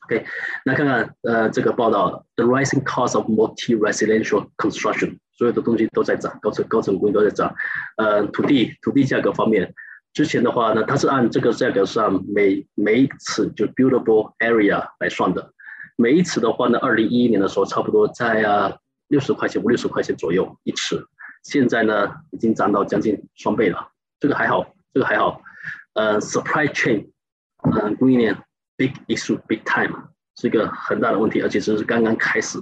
[0.04, 0.24] OK，
[0.64, 7.52] 那看看呃这个报道，the rising cost of multi-residential construction，所有的东西都在涨，高层高层工都在涨。
[7.96, 9.74] 呃，土地土地价格方面，
[10.12, 15.52] 之前的话呢，它是按这个价格上每每尺就 buildable area 来算的。
[15.96, 18.76] 每一尺的话呢，二零一一年的时候差不多在啊
[19.08, 21.04] 六十块钱五六十块钱左右一尺，
[21.42, 23.88] 现在呢已经涨到将近双倍了。
[24.20, 25.42] 这个还好，这个还好。
[25.96, 27.08] 呃，supply chain，
[27.72, 28.36] 呃，供应链。
[28.78, 29.90] Big issue, big time，
[30.38, 32.58] 是一个很大的问题，而且这是刚刚开始，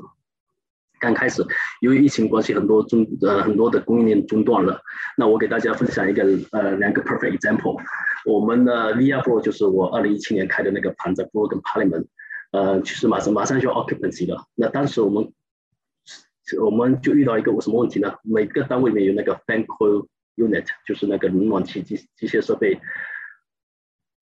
[1.01, 1.45] 刚开始，
[1.81, 4.81] 由于疫情关系，很多中呃很多的供应链中断了。
[5.17, 7.83] 那我给大家分享一个呃两个 perfect example。
[8.25, 12.07] 我们的 Via Pro 就是我二零一七年开的那个盘在 Broken Parliament，
[12.53, 14.47] 呃，其实马上马上就要 occupancy 了。
[14.55, 15.33] 那当时我们
[16.63, 18.15] 我们就遇到一个什么问题呢？
[18.23, 22.81] 每个单位里面有那个 fan coil unit，就是那个冷暖气机机械设备。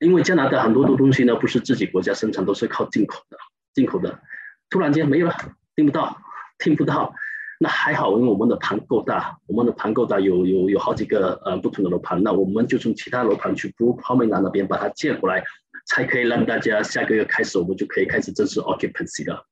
[0.02, 3.38] 因为加拿大很多的东西呢，不是自己国家生产，都是靠进口的。
[3.72, 4.18] 进口的，
[4.68, 5.34] 突然间没有了，
[5.76, 6.18] 听不到，
[6.58, 7.14] 听不到。
[7.60, 15.44] 那还好，因为我们的盘够大，我们的盘够大，有有有好几个呃不同的楼盘，那我们就从其他楼盘去 Blue p a m e 那边把它借过来，
[15.86, 19.46] 才可以让大家下个月开始，我们就可以开始正式 occupancy 了。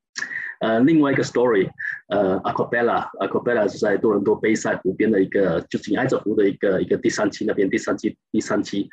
[0.58, 1.70] 呃，另外一个 story，
[2.08, 8.90] 呃，Aquabella，Aquabella 是在多伦多杯赛湖边的一个，就紧挨着湖的一个一个第三期那边，第三期第三期。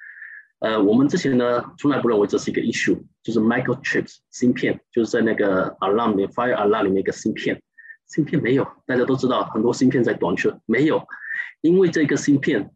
[0.60, 7.62] 呃，我们之前呢，从来不认为这是一个 issue，就是 microchips 芯片，就是在那个 alarm 里面，fire alarm 里面一个芯片，
[8.08, 11.06] 芯片没有，大家都知道很多芯片在短缺，没有，
[11.62, 12.72] 因为这个芯片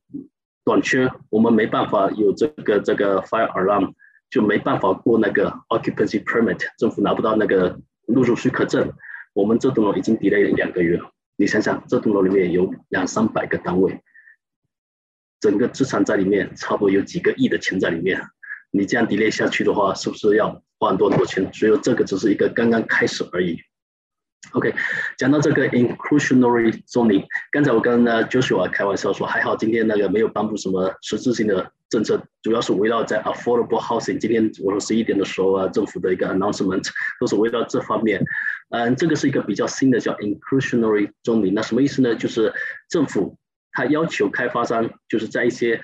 [0.63, 3.93] 短缺，我们没办法有这个这个 fire alarm，
[4.29, 8.93] 就没办法过那个 occupancy permit，政府拿不到那个入住许可证，
[9.33, 13.99] 我们这栋楼已经 delay 了两个月了，你想想，这栋楼里面有两三百个单位。
[15.41, 18.21] 整个资产在里面，差不多有几个亿的钱在里面。
[18.69, 21.51] 你这样 delay 下去的话，是不是要花很多很多钱？
[21.51, 23.59] 所以这个只是一个刚刚开始而已。
[24.53, 24.73] OK，
[25.17, 34.17] 讲到这个 inclusionary zoning，刚才我跟呃 Joshua 开玩笑说，还好今天那个没有颁布什么实质性的政策，主要是围绕在 affordable housing。
[34.17, 36.87] 今天我说十一点的时候啊，政府的一个 announcement
[37.19, 38.23] 都是围绕这方面。
[38.69, 41.53] 嗯，这个是一个比较新的叫 inclusionary zoning。
[41.53, 42.15] 那什么意思呢？
[42.15, 42.53] 就是
[42.89, 43.37] 政府。
[43.71, 45.81] 他要求开发商就是在一些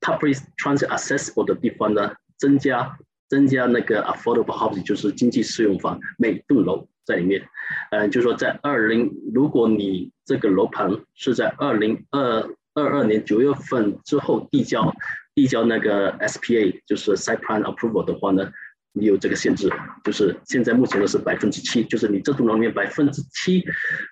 [0.00, 7.46] public transit accessible 的地方呢，增加增加那个 affordable housing，就是经济适用房，每栋楼在里面。
[7.90, 14.92] 嗯，就是说在二零，如果你这个楼盘是在二零二二二年九月份之后递交
[15.34, 18.50] 递交那个 SPA，就是 site plan approval 的话呢，
[18.92, 19.70] 你有这个限制，
[20.02, 23.64] 就是现在目前的是百分之七，就是你这栋楼里面百分之七，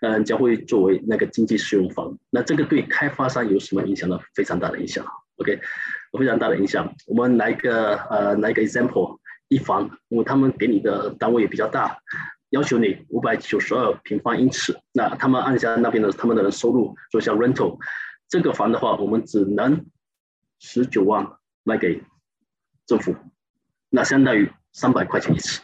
[0.02, 2.16] 嗯，将会作为那个经济适用房。
[2.30, 4.16] 那这个对开发商有什么影响呢？
[4.36, 5.04] 非常大的影响。
[5.38, 5.58] OK，
[6.16, 6.94] 非常大的影响。
[7.08, 9.18] 我们来个呃来个 example，
[9.48, 11.98] 一房，因为他们给你的单位也比较大，
[12.50, 14.78] 要求你五百九十二平方英尺。
[14.92, 17.76] 那他们按下那边的他们的收入做一下 rental，
[18.28, 19.84] 这个房的话，我们只能
[20.60, 21.26] 十九万
[21.64, 22.00] 卖给
[22.86, 23.16] 政府，
[23.90, 24.48] 那相当于。
[24.72, 25.60] 三百块钱一尺，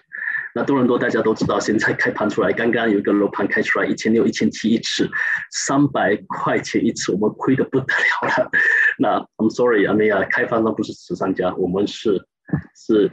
[0.55, 5.09] 那多伦多大家都知道，现在开盘出来，刚刚有一个楼盘开出来，一千六、一千七一尺，
[5.51, 8.51] 三百块钱一尺，我们亏得不得了了。
[8.99, 12.27] 那 I'm sorry，阿妹啊，开发商不是慈善家，我们是
[12.75, 13.11] 是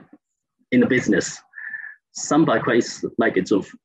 [0.69, 1.37] in the business，
[2.13, 3.77] 三百块一尺卖给政府。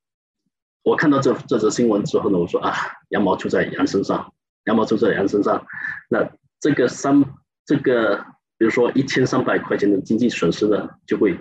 [0.82, 2.74] 我看到这这则新闻之后呢，我说啊，
[3.08, 4.32] 羊毛出在羊身上，
[4.64, 5.66] 羊毛出在羊身上。
[6.08, 6.26] 那
[6.60, 7.24] 这个三
[7.64, 8.16] 这个，
[8.58, 11.38] 比如说一千三百块钱的经济损失呢，就会。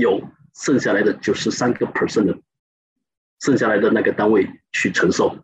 [0.00, 0.20] 有
[0.54, 2.36] 剩下来的九十三个 percent 的，
[3.40, 5.36] 剩下来的那个单位去承受，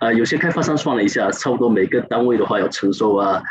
[0.00, 3.42] 啊，有些开发商算了一下，差不多每个单位的话要承受啊，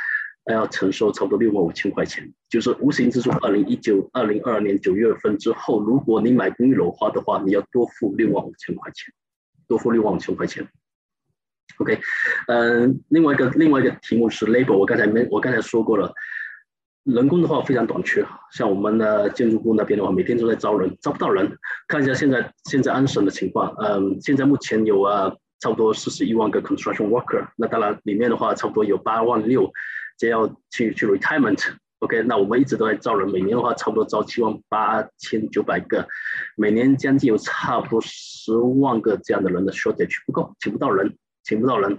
[0.51, 9.13] 要承受差不多六万五千块钱，就是无形之中，二零一九、二零二二年九月份之后，如果你买公寓楼花的话，你要多付六万五千块钱，
[9.67, 10.67] 多付六万五千块钱。
[11.77, 11.99] OK，
[12.47, 16.13] 嗯，另外一个另外一个题目是 labor，我刚才没我刚才说过了。
[17.03, 21.57] 人工的话非常短缺，像我们的建筑部那边的话，每天都在招人，招不到人。
[21.87, 29.69] 看一下现在现在安省的情况，嗯，现在目前有啊，差不多四十一万个 construction worker，那当然里面的话，差不多有八万六，
[30.17, 31.61] 这要去去 retirement。
[31.99, 36.07] OK，那我们一直都在招人，每年的话差不多招七万八千九百个，
[36.55, 41.97] 每年将近有差不多十万个这样的人的 shortage 不够，请不到人，请不到人。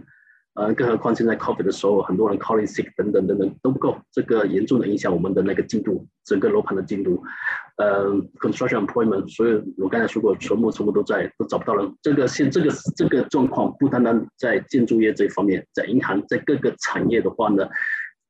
[0.55, 7.23] 呃，更何况现在 COVID 的时候，很多人 calling sick 等等等等都不够，这个严重的影响我们的那个进度，整个楼盘的进度。
[7.77, 11.93] 呃，construction employment，所有我刚才说过，全部全部都在都找不到人。
[12.01, 17.69] 这个现这个这个状况不单单在建筑业这方面，在银行，在各个产业的话呢，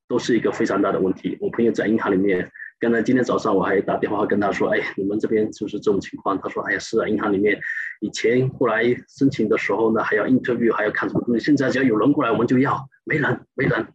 [0.08, 1.36] 都是一个非常大的问题。
[1.40, 2.50] 我朋友在银行里面。
[2.80, 6.38] 刚才今天早上我还打电话跟他说，哎，你们这边就是这种情况。
[6.38, 7.58] 他说，哎呀，是啊，银行里面
[8.00, 11.42] 以前过来申请的时候呢，还要 interview，还要看什么东西。
[11.44, 13.86] 现在只要有人过来，我们就要，没人，没人。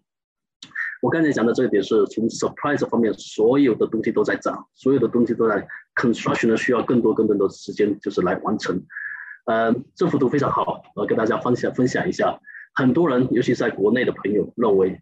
[1.01, 8.81] 我刚才讲的这一点是从 surprise 方面，所有的东西都在涨，所有的东西都在 construction 呢，需要更多更多的时间，就是来完成。
[9.45, 12.39] 呃，这幅图非常好，我跟大家分享分享一下。
[12.73, 14.99] 很多人，尤其在国内的朋友认为，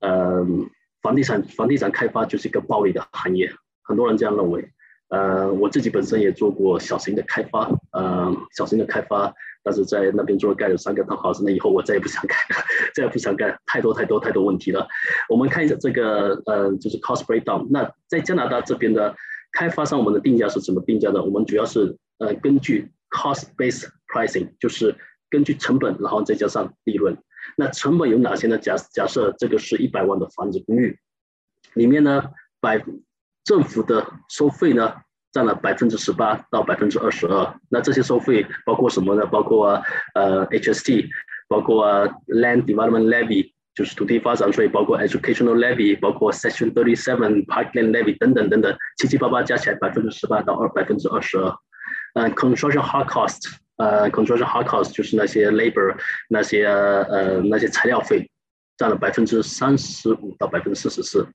[0.00, 0.68] 嗯。
[1.02, 4.70] 房地产房地产开发就是一个暴利的行业，很多人这样认为。
[5.08, 9.34] 呃，我自己本身也做过小型的开发，呃，小型的开发，
[9.64, 14.86] 但是在那边做了盖了三个套房，那以后我再也不想盖了， 再也不想盖，太多太多太多问题了。
[15.28, 17.66] 我们看一下这个，呃，就是 cost breakdown。
[17.70, 19.12] 那在加拿大这边的
[19.50, 21.20] 开发商，我们的定价是怎么定价的？
[21.24, 24.94] 我们主要是呃根据 cost base pricing，就是
[25.28, 27.16] 根据成本，然后再加上利润。
[27.60, 28.56] 那成本有哪些呢？
[28.56, 30.98] 假假设这个是一百万的房子公寓，
[31.74, 32.24] 里面呢，
[32.58, 32.82] 百
[33.44, 34.94] 政府的收费呢
[35.30, 37.54] 占了百分之十八到百分之二十二。
[37.68, 39.26] 那这些收费包括什么呢？
[39.26, 39.82] 包括啊
[40.14, 41.06] 呃 HST，
[41.48, 51.54] 包括啊 Land Development Levy，就是土地发展税，包括 Educational Levy，包括 Section Thirty Seven Parkland Levy 等等等等，七七八八加起来百分之十八到二百分之二十二。
[52.14, 53.56] 嗯，Construction Hard Cost。
[53.76, 55.96] 呃，construction hard cost 就是那些 labor，
[56.28, 58.30] 那些呃那些材料费，
[58.76, 61.26] 占了百分之三十五到百分之四十四。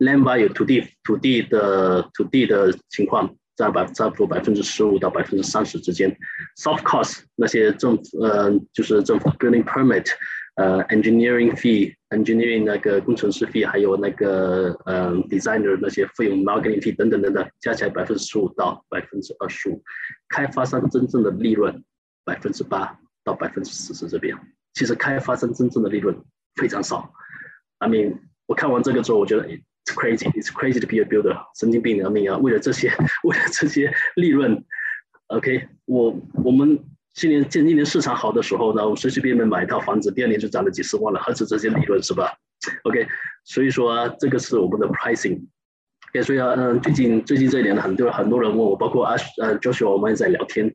[0.00, 6.10] land value 土地土地的土地的情况占百差不多百分之十五到百分之三十之间。
[6.60, 10.08] soft cost 那些政府呃就是政府 building permit，
[10.56, 19.82] 呃 engineering fee，engineering 那个工程师费，还有那个呃 designer 那些费用 marketing fee 等等等等，加起来百分之十五到百分之二十五。
[20.28, 21.82] 开发商真正的利润
[22.24, 24.36] 百分之八到百分之四十这边，
[24.74, 26.16] 其实开发商真正的利润
[26.54, 27.12] 非常少。
[27.78, 32.38] I mean，我看完这个之后，我觉得 it's crazy，it's crazy to be a builder，神经病的命啊！
[32.38, 32.88] 为了这些，
[33.24, 34.64] 为了这些利润
[35.26, 36.78] ，OK，我我们
[37.14, 42.32] 今年今年市场好的时候呢，我随随便便买一套房子，第二年就涨了几十万了，何止这些利润是吧
[42.82, 43.06] ？OK，
[43.44, 45.40] 所以说这个是我们的 pricing。
[46.22, 50.72] 所以啊，嗯，最近最近这一年，很多很多人问我，包括阿呃 Joshua，我们也在聊天。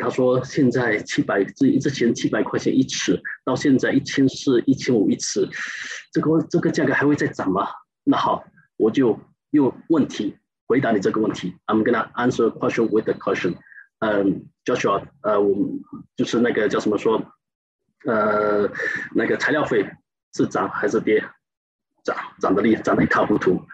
[0.00, 5.48] 他说现在七百之之前七百块钱一尺，到现在一千四、一千五一尺，
[6.12, 7.66] 这个这个价格还会再涨吗？
[8.04, 8.44] 那好，
[8.76, 9.18] 我就
[9.50, 10.36] 用问题
[10.66, 11.54] 回答你这个问题。
[11.66, 13.56] I'm gonna answer question with a question。
[14.00, 15.56] 嗯，Joshua，呃，我
[16.16, 17.22] 就是那个叫什么说，
[18.04, 18.70] 呃，
[19.14, 19.88] 那个材料费
[20.34, 21.24] 是涨还是跌？
[22.04, 23.64] 涨，涨得厉，涨得一塌糊涂。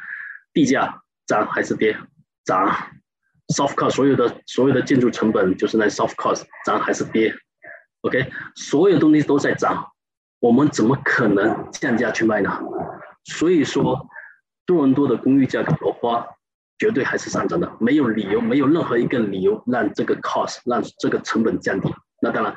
[0.52, 1.00] 地价。
[1.26, 1.96] 涨还是跌？
[2.44, 2.70] 涨。
[3.54, 7.34] soft cost 所有的所有的建筑成本就是那 soft cost 涨还是跌
[8.02, 9.92] ？OK，所有东西都在涨，
[10.40, 12.50] 我们怎么可能降价去卖呢？
[13.24, 14.06] 所以说，
[14.66, 16.26] 多伦多的公寓价格的话，
[16.78, 21.88] 绝对还是上涨的，没有理由，没有任何一个理由让这个 cost 让这个成本降低。
[22.20, 22.54] 那当然，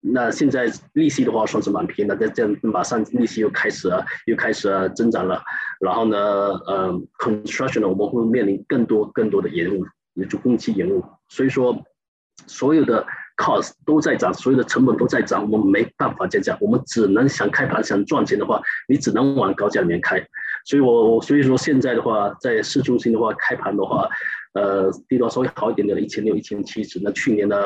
[0.00, 5.42] 那现在利息的话算是蛮便宜的，在这样马上利息又开始啊，又开始啊增长了。
[5.80, 9.84] 然后呢，呃，construction，我们会面临更多更多的延误，
[10.14, 11.04] 也就工期延误。
[11.28, 11.76] 所以说，
[12.46, 20.24] 所有的 cost 都在涨，所有的成本都在涨，我们没办法降价，我们只能想开盘想赚钱的话，你只能往高价里面开。
[20.68, 24.06] 所以我我所以说现在的话，在市中心的话，开盘的话，
[24.52, 27.00] 呃，地段稍微好一点点的，一千六、一千七十。
[27.02, 27.56] 那去年呢，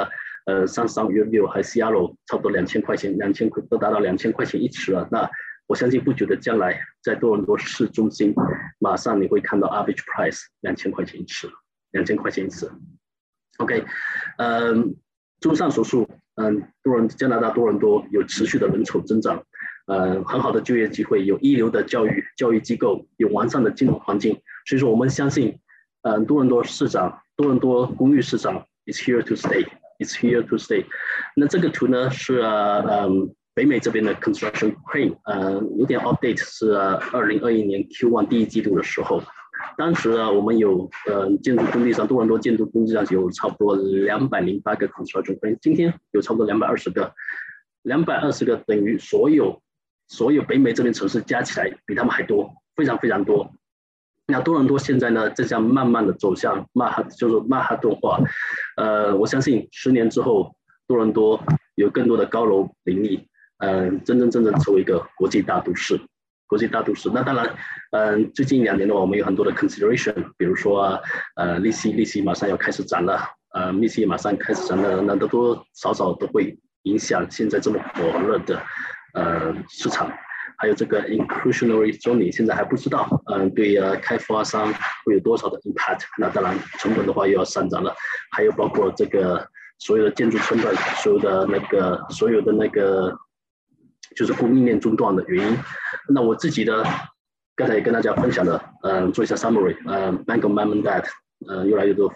[0.47, 5.09] 呃，上上月六还是亚楼，差不多两千块钱，两千块都达到两千块钱一尺了。
[5.11, 5.29] 那
[5.67, 8.33] 我相信不久的将来，在多伦多市中心，
[8.79, 11.51] 马上你会看到 average price 两千块钱一尺，
[11.91, 12.71] 两千块钱一尺。
[13.59, 13.83] OK，
[14.39, 14.95] 嗯，
[15.41, 19.45] 综上所述，嗯，多伦加拿大多伦多有持续的人口增长。
[19.87, 25.59] 呃，很好的就业机会，有一流的教育教育机构，有完善的金融环境，所以说我们相信，
[26.03, 30.85] 嗯，多伦多市长，多伦多公寓市长 is here to stay，is here to stay。
[31.35, 36.73] 那这个图呢是嗯北美这边的 construction crane，呃，有点 update 是
[37.13, 39.21] 二零二一年 Q1 第一季度的时候，
[39.77, 47.13] 当时啊我们有呃建筑工地上多伦多建筑工地上有差不多两百零八个 construction crane，今天有差不多两百二十个，
[47.83, 49.61] 两百二十个等于所有。
[50.13, 53.51] 所有北美这边城市加起来比他们还多，非常非常多。
[54.27, 58.21] 那多伦多现在呢，正在慢慢的走向曼哈，就是曼哈顿化。
[58.77, 60.55] 呃，我相信十年之后，
[60.87, 61.43] 多伦多
[61.77, 63.27] 有更多的高楼林立，
[63.61, 65.99] 嗯，真真正正成为一个国际大都市。
[66.47, 67.11] 国际大都市。
[67.15, 67.57] 那当然，
[67.93, 71.01] 嗯，最近两年的话，我们有很多的 consideration，比如说，
[71.37, 73.19] 呃，利息利息马上要开始涨了，
[73.55, 78.63] 呃，利息马上开始涨了，那多多少少都会影响现在这么火热的。
[79.15, 80.11] 呃，市场
[80.59, 84.73] 还有这个 inclusionary zoning，现在还不知道，嗯，对呃开发商
[85.05, 86.03] 会有多少的 impact？
[86.19, 87.95] 那当然成本的话又要上涨了，
[88.31, 89.47] 还有包括这个
[89.79, 93.13] 所有的建筑成本，所有的那个所有的那个
[94.15, 95.59] 就是供应链中断的原因。
[96.09, 96.85] 那我自己的
[97.57, 101.05] 刚才也跟大家分享了，嗯，做一下 summary，嗯，bank of mom and dad，
[101.49, 102.13] 嗯，越来越多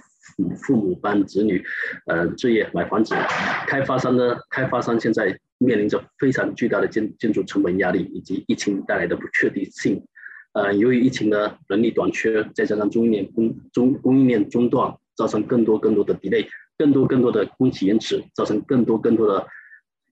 [0.63, 1.65] 父母帮子女，
[2.07, 3.15] 呃，置业买房子，
[3.67, 5.39] 开发商呢，开发商现在。
[5.59, 10.07] 面临着非常巨大的建建筑成本压力，以及疫情带来的不确定性。
[10.53, 16.47] 呃，由于疫情的人力短缺，再加上供应链供中供应链中断，造成更多更多的 delay，
[16.77, 19.47] 更多更多的工期延迟，造成更多更多的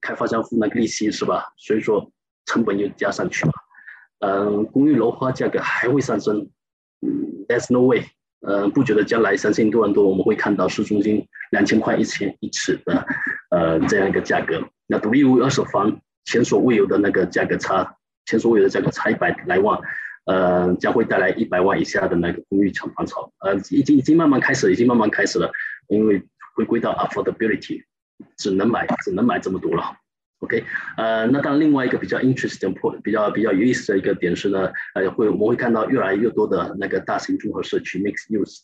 [0.01, 1.43] 开发商付那个利息，是吧？
[1.57, 2.11] 所以说
[2.47, 3.51] 成本又加上去了。
[4.21, 6.49] 嗯，公寓楼花价格还会上升。
[7.01, 8.01] 嗯，There's no way。
[8.45, 13.05] 呃，不久的将来，相信多伦多我们会看到市中心两千块一千一尺的，
[13.49, 14.61] 呃，这样一个价格。
[14.85, 19.79] 那独立屋二手房前所未有的那个价格差，前所未有的价格差一百来万，
[20.25, 23.31] 呃，将会带来一百万以下的那个公寓抢房潮。
[23.39, 25.51] 呃，已经已经慢慢开始，已经慢慢开始了，
[25.87, 26.21] 因为
[26.55, 27.83] 回归到 affordability，
[28.37, 29.97] 只能买只能买这么多了。
[30.39, 30.63] OK，
[30.97, 38.59] 呃，那当然另外一个比较 interesting point，比较比较有意思的一个点是呢，呃，会我们会看到越来越多的那个大型综合社区 mixed use，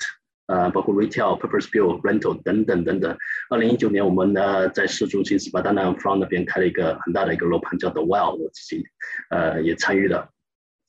[0.47, 3.17] 呃，包括 retail、purpose build、rental 等等等等。
[3.49, 8.83] 二零一九年我们呢在市中心 Spadina Front 那边开了一个很大的一个楼盘叫 The Well，我自己
[9.29, 10.29] 呃也参与了。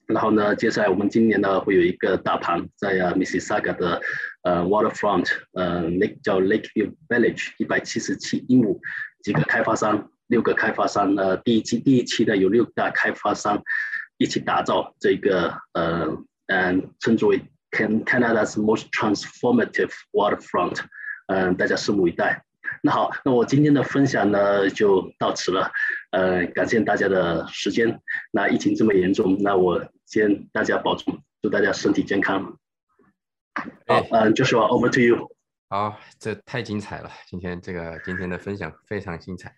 [0.09, 4.03] 然后呢，接下来我们今年呢会有一个大盘在啊 Mississauga 的
[4.43, 8.80] 呃 Waterfront，呃，Lake 叫 Lakeview Village，一百七十七英亩，
[9.22, 10.11] 几个开发商。
[10.33, 13.62] 六个开发商，呃，第一期第一期的有六大开发商
[14.16, 16.09] 一起打造这个，呃，
[16.47, 17.39] 嗯，称之为
[17.70, 20.78] Can Canada's most transformative waterfront，
[21.26, 22.43] 嗯，大家拭目以待。
[22.83, 25.70] 那好，那我今天的分享呢就到此了，
[26.12, 28.01] 呃，感谢大家的时间。
[28.30, 32.57] 那疫情这么严重，那我先大家保重，祝大家身体健康。
[33.87, 35.30] 好，嗯，就是 Over to you。
[35.68, 39.55] 好，这太精彩了，今天这个今天的分享非常精彩。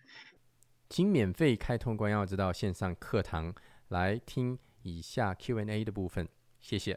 [0.95, 3.53] 请免费开通关耀之道线上课堂
[3.89, 6.29] 来听以下 Q&A 的部分，
[6.61, 6.97] 谢谢。